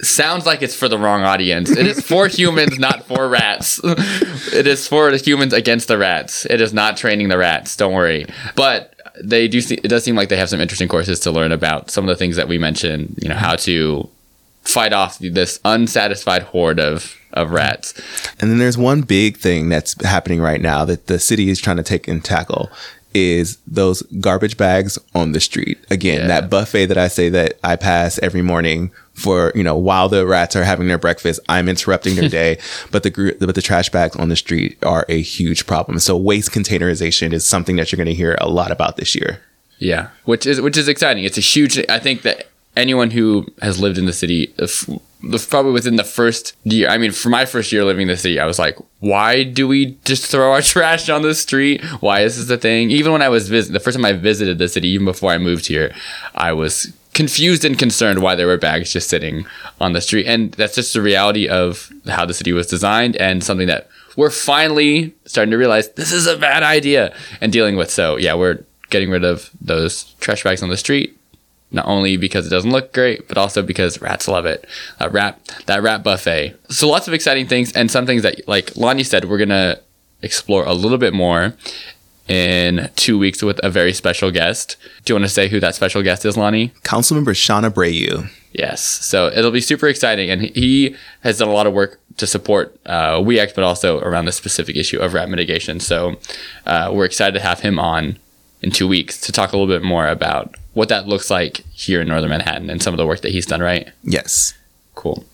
sounds 0.00 0.46
like 0.46 0.62
it's 0.62 0.74
for 0.74 0.88
the 0.88 0.98
wrong 0.98 1.22
audience. 1.22 1.70
It 1.70 1.86
is 1.86 2.00
for 2.00 2.26
humans, 2.28 2.78
not 2.78 3.04
for 3.04 3.28
rats. 3.28 3.80
it 3.82 4.66
is 4.66 4.86
for 4.86 5.10
the 5.10 5.16
humans 5.16 5.52
against 5.52 5.88
the 5.88 5.98
rats. 5.98 6.46
It 6.46 6.60
is 6.60 6.72
not 6.72 6.96
training 6.96 7.28
the 7.28 7.38
rats. 7.38 7.76
Don't 7.76 7.92
worry. 7.92 8.26
But 8.54 8.93
they 9.22 9.48
do. 9.48 9.58
It 9.58 9.88
does 9.88 10.04
seem 10.04 10.16
like 10.16 10.28
they 10.28 10.36
have 10.36 10.48
some 10.48 10.60
interesting 10.60 10.88
courses 10.88 11.20
to 11.20 11.30
learn 11.30 11.52
about 11.52 11.90
some 11.90 12.04
of 12.04 12.08
the 12.08 12.16
things 12.16 12.36
that 12.36 12.48
we 12.48 12.58
mentioned. 12.58 13.18
You 13.20 13.28
know, 13.28 13.36
how 13.36 13.56
to 13.56 14.08
fight 14.62 14.92
off 14.92 15.18
this 15.18 15.60
unsatisfied 15.64 16.42
horde 16.42 16.80
of 16.80 17.16
of 17.32 17.50
rats. 17.50 17.94
And 18.40 18.50
then 18.50 18.58
there's 18.58 18.78
one 18.78 19.02
big 19.02 19.36
thing 19.36 19.68
that's 19.68 20.00
happening 20.04 20.40
right 20.40 20.60
now 20.60 20.84
that 20.84 21.08
the 21.08 21.18
city 21.18 21.50
is 21.50 21.60
trying 21.60 21.76
to 21.76 21.82
take 21.82 22.08
and 22.08 22.24
tackle 22.24 22.70
is 23.12 23.58
those 23.66 24.02
garbage 24.20 24.56
bags 24.56 24.98
on 25.14 25.32
the 25.32 25.40
street. 25.40 25.78
Again, 25.90 26.22
yeah. 26.22 26.26
that 26.26 26.50
buffet 26.50 26.86
that 26.86 26.98
I 26.98 27.08
say 27.08 27.28
that 27.28 27.58
I 27.62 27.76
pass 27.76 28.18
every 28.20 28.42
morning 28.42 28.90
for, 29.14 29.52
you 29.54 29.62
know, 29.62 29.76
while 29.76 30.08
the 30.08 30.26
rats 30.26 30.56
are 30.56 30.64
having 30.64 30.88
their 30.88 30.98
breakfast, 30.98 31.40
I'm 31.48 31.68
interrupting 31.68 32.16
their 32.16 32.28
day, 32.42 32.58
but 32.90 33.02
the 33.02 33.10
group 33.10 33.38
but 33.40 33.54
the 33.54 33.62
trash 33.62 33.88
bags 33.88 34.16
on 34.16 34.28
the 34.28 34.36
street 34.36 34.76
are 34.82 35.06
a 35.08 35.20
huge 35.20 35.66
problem. 35.66 35.98
So 35.98 36.16
waste 36.16 36.50
containerization 36.50 37.32
is 37.32 37.46
something 37.46 37.76
that 37.76 37.90
you're 37.90 37.96
going 37.96 38.06
to 38.06 38.14
hear 38.14 38.36
a 38.40 38.48
lot 38.48 38.70
about 38.70 38.96
this 38.96 39.14
year. 39.14 39.40
Yeah, 39.78 40.08
which 40.24 40.46
is 40.46 40.60
which 40.60 40.76
is 40.76 40.88
exciting. 40.88 41.24
It's 41.24 41.38
a 41.38 41.42
huge 41.42 41.78
I 41.88 41.98
think 41.98 42.22
that 42.22 42.48
anyone 42.76 43.10
who 43.10 43.46
has 43.62 43.80
lived 43.80 43.98
in 43.98 44.06
the 44.06 44.12
city 44.12 44.52
probably 45.48 45.72
within 45.72 45.96
the 45.96 46.04
first 46.04 46.54
year. 46.64 46.88
I 46.88 46.98
mean, 46.98 47.12
for 47.12 47.28
my 47.28 47.44
first 47.46 47.72
year 47.72 47.84
living 47.84 48.02
in 48.02 48.08
the 48.08 48.16
city, 48.16 48.38
I 48.38 48.46
was 48.46 48.58
like, 48.58 48.76
why 49.00 49.42
do 49.44 49.66
we 49.66 49.96
just 50.04 50.26
throw 50.26 50.52
our 50.52 50.62
trash 50.74 51.08
on 51.08 51.22
the 51.22 51.34
street? 51.34 51.82
Why 52.00 52.20
is 52.20 52.36
this 52.36 52.50
a 52.50 52.60
thing? 52.60 52.90
Even 52.90 53.12
when 53.12 53.22
I 53.22 53.28
was 53.28 53.48
visit, 53.48 53.72
the 53.72 53.80
first 53.80 53.96
time 53.96 54.04
I 54.04 54.12
visited 54.12 54.58
the 54.58 54.68
city, 54.68 54.88
even 54.88 55.06
before 55.06 55.30
I 55.30 55.38
moved 55.38 55.66
here, 55.66 55.94
I 56.34 56.52
was 56.52 56.92
confused 57.14 57.64
and 57.64 57.78
concerned 57.78 58.20
why 58.20 58.34
there 58.34 58.46
were 58.46 58.58
bags 58.58 58.92
just 58.92 59.08
sitting 59.08 59.46
on 59.80 59.92
the 59.92 60.00
street. 60.00 60.26
And 60.26 60.52
that's 60.52 60.74
just 60.74 60.92
the 60.92 61.00
reality 61.00 61.48
of 61.48 61.90
how 62.06 62.26
the 62.26 62.34
city 62.34 62.52
was 62.52 62.66
designed 62.66 63.16
and 63.16 63.42
something 63.42 63.68
that 63.68 63.88
we're 64.16 64.30
finally 64.30 65.14
starting 65.24 65.50
to 65.50 65.56
realize 65.56 65.88
this 65.92 66.12
is 66.12 66.26
a 66.26 66.36
bad 66.36 66.62
idea 66.62 67.14
and 67.40 67.52
dealing 67.52 67.76
with. 67.76 67.90
So 67.90 68.16
yeah, 68.16 68.34
we're 68.34 68.64
getting 68.90 69.10
rid 69.10 69.24
of 69.24 69.50
those 69.60 70.04
trash 70.20 70.44
bags 70.44 70.62
on 70.62 70.68
the 70.68 70.76
street 70.76 71.16
not 71.74 71.86
only 71.86 72.16
because 72.16 72.46
it 72.46 72.50
doesn't 72.50 72.70
look 72.70 72.92
great, 72.92 73.26
but 73.26 73.36
also 73.36 73.60
because 73.60 74.00
rats 74.00 74.28
love 74.28 74.46
it. 74.46 74.64
That 75.00 75.12
rat, 75.12 75.40
that 75.66 75.82
rat 75.82 76.04
buffet. 76.04 76.56
So 76.68 76.88
lots 76.88 77.08
of 77.08 77.14
exciting 77.14 77.48
things 77.48 77.72
and 77.72 77.90
some 77.90 78.06
things 78.06 78.22
that, 78.22 78.46
like 78.46 78.76
Lonnie 78.76 79.02
said, 79.02 79.24
we're 79.24 79.38
gonna 79.38 79.80
explore 80.22 80.64
a 80.64 80.72
little 80.72 80.98
bit 80.98 81.12
more 81.12 81.54
in 82.28 82.90
two 82.96 83.18
weeks 83.18 83.42
with 83.42 83.60
a 83.62 83.70
very 83.70 83.92
special 83.92 84.30
guest. 84.30 84.76
Do 85.04 85.12
you 85.12 85.14
want 85.14 85.26
to 85.26 85.32
say 85.32 85.48
who 85.48 85.60
that 85.60 85.74
special 85.74 86.02
guest 86.02 86.24
is, 86.24 86.36
Lonnie? 86.36 86.68
Councilmember 86.82 87.36
Shaun 87.36 87.64
Abreu. 87.64 88.30
Yes. 88.52 88.82
So 88.82 89.26
it'll 89.28 89.50
be 89.50 89.60
super 89.60 89.88
exciting. 89.88 90.30
And 90.30 90.42
he 90.42 90.96
has 91.20 91.38
done 91.38 91.48
a 91.48 91.52
lot 91.52 91.66
of 91.66 91.72
work 91.72 92.00
to 92.16 92.26
support 92.26 92.78
uh, 92.86 93.20
WEACT, 93.20 93.54
but 93.54 93.64
also 93.64 93.98
around 94.00 94.26
the 94.26 94.32
specific 94.32 94.76
issue 94.76 95.00
of 95.00 95.12
rat 95.12 95.28
mitigation. 95.28 95.80
So 95.80 96.16
uh, 96.64 96.90
we're 96.94 97.04
excited 97.04 97.34
to 97.34 97.44
have 97.44 97.60
him 97.60 97.78
on 97.78 98.18
in 98.62 98.70
two 98.70 98.88
weeks 98.88 99.20
to 99.22 99.32
talk 99.32 99.52
a 99.52 99.56
little 99.56 99.72
bit 99.72 99.82
more 99.84 100.06
about 100.06 100.54
what 100.72 100.88
that 100.88 101.06
looks 101.06 101.30
like 101.30 101.58
here 101.72 102.00
in 102.00 102.08
Northern 102.08 102.30
Manhattan 102.30 102.70
and 102.70 102.82
some 102.82 102.94
of 102.94 102.98
the 102.98 103.06
work 103.06 103.20
that 103.22 103.32
he's 103.32 103.46
done, 103.46 103.60
right? 103.60 103.90
Yes. 104.02 104.54
Cool. 104.94 105.24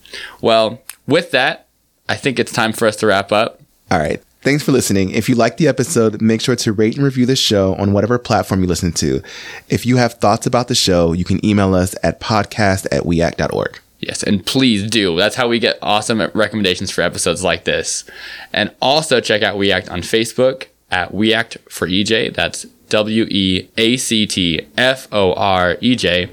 Well, 0.41 0.81
with 1.07 1.31
that, 1.31 1.67
I 2.09 2.15
think 2.15 2.39
it's 2.39 2.51
time 2.51 2.73
for 2.73 2.87
us 2.87 2.95
to 2.97 3.07
wrap 3.07 3.31
up. 3.31 3.61
All 3.89 3.99
right. 3.99 4.21
Thanks 4.41 4.63
for 4.63 4.71
listening. 4.71 5.11
If 5.11 5.29
you 5.29 5.35
liked 5.35 5.57
the 5.59 5.67
episode, 5.67 6.19
make 6.19 6.41
sure 6.41 6.55
to 6.55 6.73
rate 6.73 6.95
and 6.95 7.05
review 7.05 7.27
the 7.27 7.35
show 7.35 7.75
on 7.75 7.93
whatever 7.93 8.17
platform 8.17 8.61
you 8.61 8.67
listen 8.67 8.91
to. 8.93 9.21
If 9.69 9.85
you 9.85 9.97
have 9.97 10.15
thoughts 10.15 10.47
about 10.47 10.67
the 10.67 10.73
show, 10.73 11.13
you 11.13 11.23
can 11.23 11.43
email 11.45 11.75
us 11.75 11.95
at 12.01 12.19
podcast 12.19 12.87
at 12.91 13.05
weact.org. 13.05 13.79
Yes, 13.99 14.23
and 14.23 14.43
please 14.43 14.89
do. 14.89 15.15
That's 15.15 15.35
how 15.35 15.47
we 15.47 15.59
get 15.59 15.77
awesome 15.83 16.19
recommendations 16.33 16.89
for 16.89 17.01
episodes 17.01 17.43
like 17.43 17.65
this. 17.65 18.03
And 18.51 18.73
also 18.81 19.21
check 19.21 19.43
out 19.43 19.57
WEACT 19.57 19.91
on 19.91 20.01
Facebook 20.01 20.65
at 20.89 21.13
WEACT 21.13 21.57
for 21.69 21.87
EJ. 21.87 22.33
That's 22.33 22.65
W 22.89 23.25
E 23.29 23.69
A 23.77 23.95
C 23.97 24.25
T 24.25 24.67
F 24.75 25.07
O 25.11 25.33
R 25.33 25.77
E 25.81 25.95
J. 25.95 26.31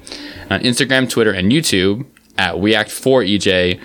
On 0.49 0.59
Instagram, 0.61 1.07
Twitter, 1.07 1.31
and 1.31 1.51
YouTube 1.51 2.07
at 2.39 2.55
WeAct 2.55 2.89
for 2.89 3.21
EJ. 3.21 3.79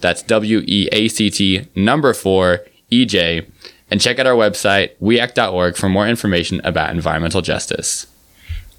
That's 0.00 0.22
W 0.22 0.62
E 0.66 0.88
A 0.92 1.08
C 1.08 1.28
T 1.28 1.66
number 1.74 2.14
4 2.14 2.60
EJ. 2.92 3.46
And 3.94 4.00
check 4.00 4.18
out 4.18 4.26
our 4.26 4.34
website, 4.34 4.90
weact.org, 4.98 5.76
for 5.76 5.88
more 5.88 6.08
information 6.08 6.60
about 6.64 6.90
environmental 6.90 7.42
justice. 7.42 8.08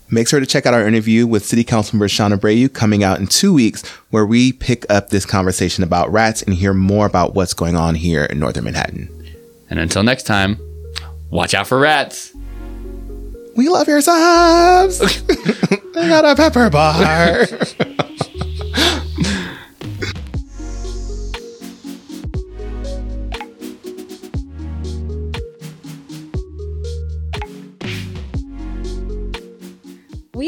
Make 0.09 0.27
sure 0.27 0.41
to 0.41 0.45
check 0.45 0.65
out 0.65 0.73
our 0.73 0.85
interview 0.85 1.25
with 1.25 1.45
City 1.45 1.63
Councilmember 1.63 2.11
Shaun 2.11 2.33
Abreu 2.33 2.73
coming 2.73 3.01
out 3.01 3.17
in 3.19 3.27
two 3.27 3.53
weeks, 3.53 3.87
where 4.09 4.25
we 4.25 4.51
pick 4.51 4.85
up 4.89 5.11
this 5.11 5.25
conversation 5.25 5.85
about 5.85 6.11
rats 6.11 6.41
and 6.41 6.53
hear 6.53 6.73
more 6.73 7.05
about 7.05 7.33
what's 7.33 7.53
going 7.53 7.77
on 7.77 7.95
here 7.95 8.25
in 8.25 8.39
Northern 8.39 8.65
Manhattan. 8.65 9.07
And 9.69 9.79
until 9.79 10.03
next 10.03 10.23
time, 10.23 10.59
watch 11.29 11.53
out 11.53 11.67
for 11.67 11.79
rats. 11.79 12.33
We 13.55 13.69
love 13.69 13.87
your 13.87 14.01
subs. 14.01 14.99
they 15.27 16.09
got 16.09 16.25
a 16.25 16.35
pepper 16.35 16.69
bar. 16.69 17.47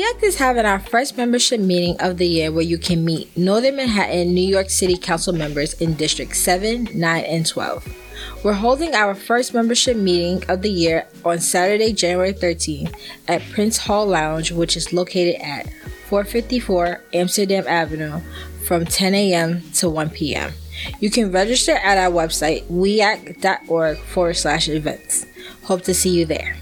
WEACT 0.08 0.24
is 0.24 0.38
having 0.38 0.66
our 0.66 0.80
first 0.80 1.18
membership 1.18 1.60
meeting 1.60 2.00
of 2.00 2.18
the 2.18 2.26
year 2.26 2.50
where 2.50 2.64
you 2.64 2.78
can 2.78 3.04
meet 3.04 3.36
Northern 3.36 3.76
Manhattan, 3.76 4.34
New 4.34 4.48
York 4.48 4.70
City 4.70 4.96
Council 4.96 5.34
members 5.34 5.74
in 5.82 5.96
District 5.96 6.34
7, 6.34 6.88
9, 6.94 7.24
and 7.26 7.46
12. 7.46 7.94
We're 8.42 8.54
holding 8.54 8.96
our 8.96 9.14
first 9.14 9.54
membership 9.54 9.98
meeting 9.98 10.50
of 10.50 10.62
the 10.62 10.70
year 10.70 11.08
on 11.26 11.40
Saturday, 11.40 11.92
January 11.92 12.32
13th 12.32 12.96
at 13.28 13.42
Prince 13.52 13.80
Hall 13.80 14.06
Lounge, 14.06 14.54
which 14.54 14.78
is 14.78 14.94
located 14.94 15.42
at 15.42 15.68
454 16.08 17.02
Amsterdam 17.14 17.66
Avenue 17.68 18.22
from 18.64 18.86
10 18.86 19.14
a.m. 19.14 19.62
to 19.74 19.90
1 19.90 20.12
p.m. 20.12 20.54
You 21.02 21.12
can 21.12 21.34
register 21.34 21.74
at 21.74 21.98
our 21.98 22.12
website, 22.12 22.66
weact.org 22.70 23.98
forward 23.98 24.38
slash 24.38 24.70
events. 24.70 25.26
Hope 25.64 25.82
to 25.82 25.94
see 25.94 26.18
you 26.18 26.26
there. 26.26 26.56